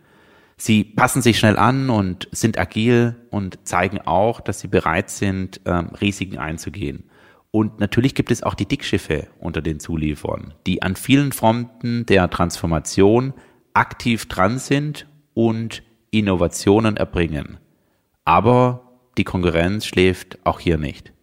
Sie 0.61 0.83
passen 0.83 1.21
sich 1.21 1.39
schnell 1.39 1.57
an 1.57 1.89
und 1.89 2.27
sind 2.33 2.59
agil 2.59 3.15
und 3.29 3.65
zeigen 3.65 4.01
auch, 4.01 4.41
dass 4.41 4.59
sie 4.59 4.67
bereit 4.67 5.09
sind, 5.09 5.61
ähm, 5.65 5.91
Risiken 6.01 6.37
einzugehen. 6.37 7.05
Und 7.49 7.79
natürlich 7.79 8.13
gibt 8.13 8.29
es 8.29 8.43
auch 8.43 8.55
die 8.55 8.67
Dickschiffe 8.67 9.27
unter 9.39 9.61
den 9.61 9.79
Zulieferern, 9.79 10.53
die 10.67 10.81
an 10.81 10.97
vielen 10.97 11.31
Fronten 11.31 12.05
der 12.05 12.29
Transformation 12.29 13.33
aktiv 13.73 14.25
dran 14.25 14.59
sind 14.59 15.07
und 15.33 15.81
Innovationen 16.11 16.97
erbringen. 16.97 17.57
Aber 18.25 18.99
die 19.17 19.23
Konkurrenz 19.23 19.85
schläft 19.85 20.39
auch 20.43 20.59
hier 20.59 20.77
nicht. 20.77 21.13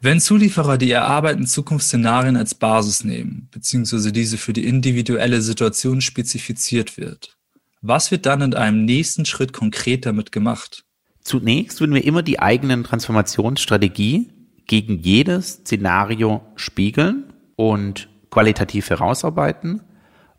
Wenn 0.00 0.18
Zulieferer 0.18 0.78
die 0.78 0.92
erarbeiteten 0.92 1.46
Zukunftsszenarien 1.46 2.36
als 2.36 2.54
Basis 2.54 3.04
nehmen, 3.04 3.48
beziehungsweise 3.50 4.12
diese 4.12 4.38
für 4.38 4.54
die 4.54 4.66
individuelle 4.66 5.42
Situation 5.42 6.00
spezifiziert 6.00 6.96
wird, 6.96 7.37
was 7.80 8.10
wird 8.10 8.26
dann 8.26 8.42
in 8.42 8.54
einem 8.54 8.84
nächsten 8.84 9.24
Schritt 9.24 9.52
konkret 9.52 10.06
damit 10.06 10.32
gemacht? 10.32 10.84
Zunächst 11.20 11.80
würden 11.80 11.94
wir 11.94 12.04
immer 12.04 12.22
die 12.22 12.40
eigenen 12.40 12.84
Transformationsstrategie 12.84 14.30
gegen 14.66 14.98
jedes 14.98 15.54
Szenario 15.54 16.42
spiegeln 16.56 17.32
und 17.56 18.08
qualitativ 18.30 18.90
herausarbeiten 18.90 19.82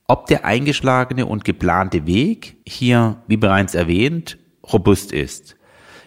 ob 0.10 0.26
der 0.26 0.44
eingeschlagene 0.44 1.28
und 1.28 1.46
geplante 1.46 2.08
Weg 2.08 2.58
hier, 2.66 3.22
wie 3.28 3.38
bereits 3.38 3.76
erwähnt, 3.76 4.40
robust 4.74 5.12
ist. 5.12 5.56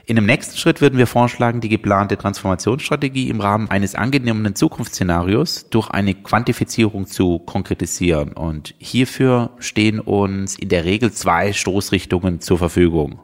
In 0.05 0.17
dem 0.17 0.27
nächsten 0.27 0.57
Schritt 0.57 0.81
würden 0.81 0.99
wir 0.99 1.07
vorschlagen, 1.07 1.61
die 1.61 1.69
geplante 1.69 2.19
Transformationsstrategie 2.19 3.29
im 3.29 3.41
Rahmen 3.41 3.71
eines 3.71 3.95
angenommenen 3.95 4.57
Zukunftsszenarios 4.57 5.71
durch 5.71 5.91
eine 5.91 6.15
Quantifizierung 6.15 7.07
zu 7.07 7.39
konkretisieren. 7.39 8.33
Und 8.33 8.75
hierfür 8.79 9.51
stehen 9.59 10.01
uns 10.01 10.59
in 10.59 10.69
der 10.71 10.85
Regel 10.85 11.13
zwei 11.13 11.53
Stoßrichtungen 11.53 12.41
zur 12.41 12.59
Verfügung. 12.59 13.21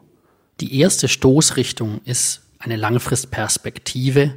Die 0.61 0.79
erste 0.79 1.09
Stoßrichtung 1.09 1.99
ist 2.05 2.43
eine 2.59 2.77
Langfristperspektive. 2.77 4.35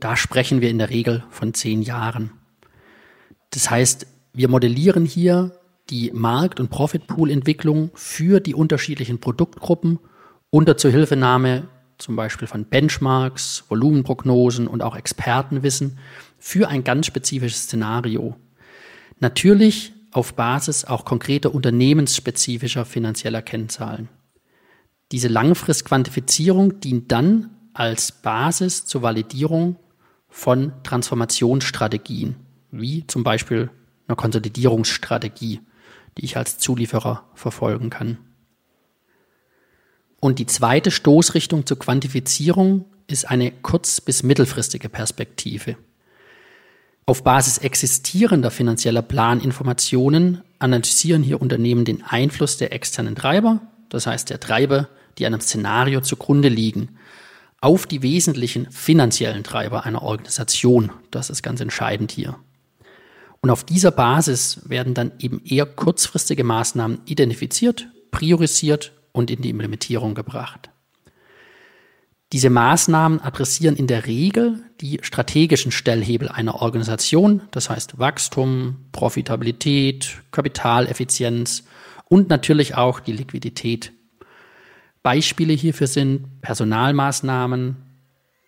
Da 0.00 0.16
sprechen 0.16 0.60
wir 0.60 0.70
in 0.70 0.78
der 0.78 0.90
Regel 0.90 1.22
von 1.30 1.54
zehn 1.54 1.82
Jahren. 1.82 2.32
Das 3.50 3.70
heißt, 3.70 4.08
wir 4.32 4.48
modellieren 4.48 5.04
hier 5.04 5.52
die 5.88 6.10
Markt- 6.12 6.58
und 6.58 6.70
Profitpool-Entwicklung 6.70 7.90
für 7.94 8.40
die 8.40 8.54
unterschiedlichen 8.54 9.20
Produktgruppen 9.20 10.00
unter 10.50 10.76
Zuhilfenahme 10.76 11.68
zum 11.98 12.16
Beispiel 12.16 12.48
von 12.48 12.64
Benchmarks, 12.64 13.64
Volumenprognosen 13.68 14.66
und 14.66 14.82
auch 14.82 14.96
Expertenwissen 14.96 15.98
für 16.38 16.68
ein 16.68 16.82
ganz 16.82 17.06
spezifisches 17.06 17.64
Szenario. 17.64 18.36
Natürlich 19.18 19.92
auf 20.12 20.34
Basis 20.34 20.84
auch 20.84 21.04
konkreter 21.04 21.54
unternehmensspezifischer 21.54 22.84
finanzieller 22.84 23.42
Kennzahlen. 23.42 24.08
Diese 25.12 25.28
Langfristquantifizierung 25.28 26.80
dient 26.80 27.12
dann 27.12 27.50
als 27.74 28.12
Basis 28.12 28.86
zur 28.86 29.02
Validierung 29.02 29.76
von 30.28 30.72
Transformationsstrategien, 30.82 32.36
wie 32.70 33.06
zum 33.06 33.24
Beispiel 33.24 33.70
einer 34.06 34.16
Konsolidierungsstrategie 34.16 35.60
die 36.16 36.24
ich 36.24 36.36
als 36.36 36.58
Zulieferer 36.58 37.24
verfolgen 37.34 37.90
kann. 37.90 38.18
Und 40.20 40.38
die 40.38 40.46
zweite 40.46 40.90
Stoßrichtung 40.90 41.66
zur 41.66 41.78
Quantifizierung 41.78 42.84
ist 43.06 43.28
eine 43.28 43.50
kurz- 43.50 44.00
bis 44.00 44.22
mittelfristige 44.22 44.88
Perspektive. 44.88 45.76
Auf 47.06 47.24
Basis 47.24 47.58
existierender 47.58 48.50
finanzieller 48.50 49.02
Planinformationen 49.02 50.42
analysieren 50.58 51.22
hier 51.22 51.40
Unternehmen 51.40 51.84
den 51.84 52.04
Einfluss 52.04 52.58
der 52.58 52.72
externen 52.72 53.16
Treiber, 53.16 53.60
das 53.88 54.06
heißt 54.06 54.30
der 54.30 54.38
Treiber, 54.38 54.88
die 55.18 55.26
einem 55.26 55.40
Szenario 55.40 56.02
zugrunde 56.02 56.48
liegen, 56.48 56.96
auf 57.60 57.86
die 57.86 58.02
wesentlichen 58.02 58.70
finanziellen 58.70 59.42
Treiber 59.42 59.84
einer 59.84 60.02
Organisation. 60.02 60.92
Das 61.10 61.30
ist 61.30 61.42
ganz 61.42 61.60
entscheidend 61.60 62.12
hier. 62.12 62.36
Und 63.40 63.50
auf 63.50 63.64
dieser 63.64 63.90
Basis 63.90 64.60
werden 64.68 64.94
dann 64.94 65.12
eben 65.18 65.42
eher 65.44 65.66
kurzfristige 65.66 66.44
Maßnahmen 66.44 67.00
identifiziert, 67.06 67.88
priorisiert 68.10 68.92
und 69.12 69.30
in 69.30 69.42
die 69.42 69.50
Implementierung 69.50 70.14
gebracht. 70.14 70.70
Diese 72.32 72.48
Maßnahmen 72.48 73.20
adressieren 73.20 73.74
in 73.74 73.88
der 73.88 74.06
Regel 74.06 74.62
die 74.80 75.00
strategischen 75.02 75.72
Stellhebel 75.72 76.28
einer 76.28 76.62
Organisation, 76.62 77.42
das 77.50 77.68
heißt 77.68 77.98
Wachstum, 77.98 78.76
Profitabilität, 78.92 80.18
Kapitaleffizienz 80.30 81.64
und 82.08 82.28
natürlich 82.28 82.76
auch 82.76 83.00
die 83.00 83.12
Liquidität. 83.12 83.92
Beispiele 85.02 85.54
hierfür 85.54 85.88
sind 85.88 86.40
Personalmaßnahmen, 86.40 87.76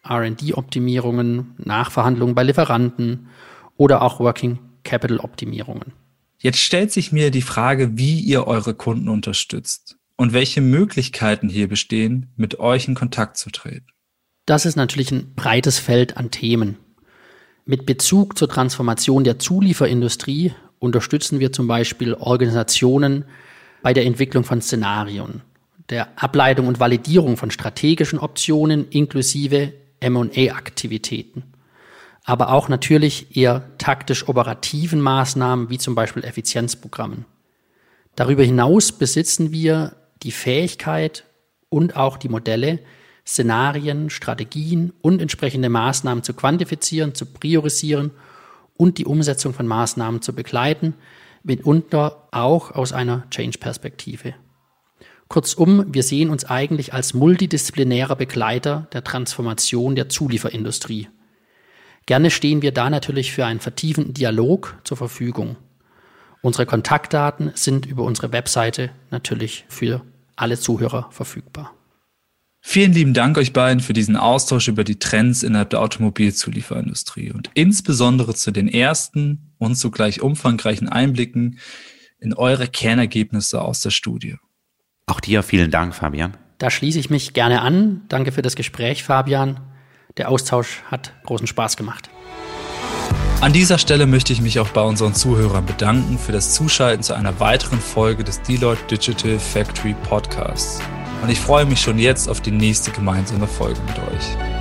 RD-Optimierungen, 0.09 1.55
Nachverhandlungen 1.59 2.37
bei 2.37 2.45
Lieferanten 2.45 3.29
oder 3.77 4.03
auch 4.03 4.21
Working 4.21 4.61
Capital-Optimierungen. 4.85 5.93
Jetzt 6.39 6.59
stellt 6.59 6.93
sich 6.93 7.11
mir 7.11 7.33
die 7.33 7.43
Frage, 7.43 7.97
wie 7.99 8.21
ihr 8.21 8.47
eure 8.47 8.75
Kunden 8.75 9.09
unterstützt 9.09 9.97
und 10.17 10.33
welche 10.33 10.61
Möglichkeiten 10.61 11.49
hier 11.49 11.69
bestehen, 11.69 12.33
mit 12.37 12.59
euch 12.59 12.89
in 12.89 12.95
Kontakt 12.95 13.37
zu 13.37 13.51
treten. 13.51 13.87
Das 14.47 14.67
ist 14.67 14.77
natürlich 14.77 15.13
ein 15.13 15.35
breites 15.35 15.79
Feld 15.79 16.17
an 16.17 16.31
Themen. 16.31 16.77
Mit 17.65 17.87
Bezug 17.87 18.37
zur 18.37 18.49
Transformation 18.49 19.23
der 19.23 19.39
Zulieferindustrie 19.39 20.53
unterstützen 20.81 21.39
wir 21.39 21.53
zum 21.53 21.69
Beispiel 21.69 22.15
Organisationen 22.15 23.25
bei 23.83 23.93
der 23.93 24.05
Entwicklung 24.05 24.43
von 24.43 24.61
Szenarien, 24.61 25.43
der 25.91 26.09
Ableitung 26.21 26.67
und 26.67 26.81
Validierung 26.81 27.37
von 27.37 27.53
strategischen 27.53 28.19
Optionen 28.19 28.89
inklusive 28.89 29.73
MA-Aktivitäten, 30.03 31.45
aber 32.25 32.53
auch 32.53 32.69
natürlich 32.69 33.37
eher 33.37 33.65
taktisch 33.79 34.29
operativen 34.29 35.01
Maßnahmen 35.01 35.71
wie 35.71 35.79
zum 35.79 35.95
Beispiel 35.95 36.25
Effizienzprogrammen. 36.25 37.27
Darüber 38.17 38.43
hinaus 38.43 38.93
besitzen 38.93 39.53
wir 39.53 39.97
die 40.23 40.33
Fähigkeit 40.33 41.25
und 41.69 41.97
auch 41.97 42.17
die 42.17 42.29
Modelle, 42.29 42.81
Szenarien, 43.27 44.11
Strategien 44.11 44.93
und 45.01 45.23
entsprechende 45.23 45.69
Maßnahmen 45.69 46.25
zu 46.25 46.35
quantifizieren, 46.35 47.15
zu 47.15 47.27
priorisieren 47.27 48.11
und 48.77 48.99
die 48.99 49.07
Umsetzung 49.07 49.55
von 49.55 49.67
Maßnahmen 49.67 50.23
zu 50.23 50.35
begleiten, 50.35 50.95
mitunter 51.43 52.29
auch 52.33 52.73
aus 52.73 52.93
einer 52.93 53.29
Change-Perspektive. 53.31 54.35
Kurzum, 55.29 55.87
wir 55.89 56.03
sehen 56.03 56.31
uns 56.31 56.45
eigentlich 56.45 56.93
als 56.93 57.15
multidisziplinärer 57.15 58.17
Begleiter 58.17 58.89
der 58.93 59.03
Transformation 59.03 59.95
der 59.95 60.09
Zulieferindustrie. 60.09 61.09
Gerne 62.07 62.31
stehen 62.31 62.61
wir 62.61 62.73
da 62.73 62.91
natürlich 62.91 63.33
für 63.33 63.47
einen 63.47 63.61
vertiefenden 63.61 64.13
Dialog 64.13 64.79
zur 64.85 64.97
Verfügung. 64.97 65.57
Unsere 66.43 66.67
Kontaktdaten 66.67 67.53
sind 67.55 67.87
über 67.87 68.03
unsere 68.03 68.33
Webseite 68.33 68.91
natürlich 69.11 69.65
für 69.69 70.03
alle 70.37 70.59
Zuhörer 70.59 71.09
verfügbar. 71.11 71.75
Vielen 72.65 72.93
lieben 72.93 73.13
Dank 73.13 73.39
euch 73.39 73.53
beiden 73.53 73.81
für 73.81 73.93
diesen 73.93 74.17
Austausch 74.17 74.69
über 74.69 74.85
die 74.85 74.99
Trends 74.99 75.43
innerhalb 75.43 75.71
der 75.71 75.81
Automobilzulieferindustrie 75.81 77.33
und 77.33 77.51
insbesondere 77.55 78.35
zu 78.35 78.53
den 78.53 78.69
ersten 78.69 79.53
und 79.59 79.75
zugleich 79.75 80.23
umfangreichen 80.23 80.89
Einblicken 80.89 81.59
in 82.21 82.35
eure 82.35 82.69
Kernergebnisse 82.69 83.61
aus 83.61 83.81
der 83.81 83.91
Studie. 83.91 84.37
Auch 85.07 85.19
dir 85.19 85.43
vielen 85.43 85.73
Dank, 85.73 85.95
Fabian. 85.95 86.37
Da 86.59 86.71
schließe 86.71 87.01
ich 87.01 87.11
mich 87.11 87.33
gerne 87.33 87.63
an. 87.63 88.03
Danke 88.09 88.31
für 88.31 88.43
das 88.43 88.55
Gespräch, 88.55 89.03
Fabian. 89.03 89.59
Der 90.17 90.29
Austausch 90.29 90.83
hat 90.85 91.13
großen 91.25 91.49
Spaß 91.49 91.77
gemacht. 91.77 92.11
An 93.43 93.53
dieser 93.53 93.77
Stelle 93.77 94.07
möchte 94.07 94.33
ich 94.33 94.41
mich 94.41 94.61
auch 94.61 94.69
bei 94.69 94.83
unseren 94.83 95.15
Zuhörern 95.15 95.67
bedanken 95.67 96.17
für 96.17 96.31
das 96.31 96.55
Zuschalten 96.55 97.03
zu 97.03 97.15
einer 97.15 97.41
weiteren 97.41 97.81
Folge 97.81 98.23
des 98.23 98.41
Deloitte 98.43 98.85
Digital 98.85 99.37
Factory 99.41 99.97
Podcasts 100.09 100.81
und 101.25 101.29
ich 101.29 101.41
freue 101.41 101.67
mich 101.67 101.81
schon 101.81 101.99
jetzt 101.99 102.29
auf 102.29 102.41
die 102.41 102.53
nächste 102.53 102.93
gemeinsame 102.93 103.49
Folge 103.49 103.81
mit 103.89 103.99
euch. 103.99 104.52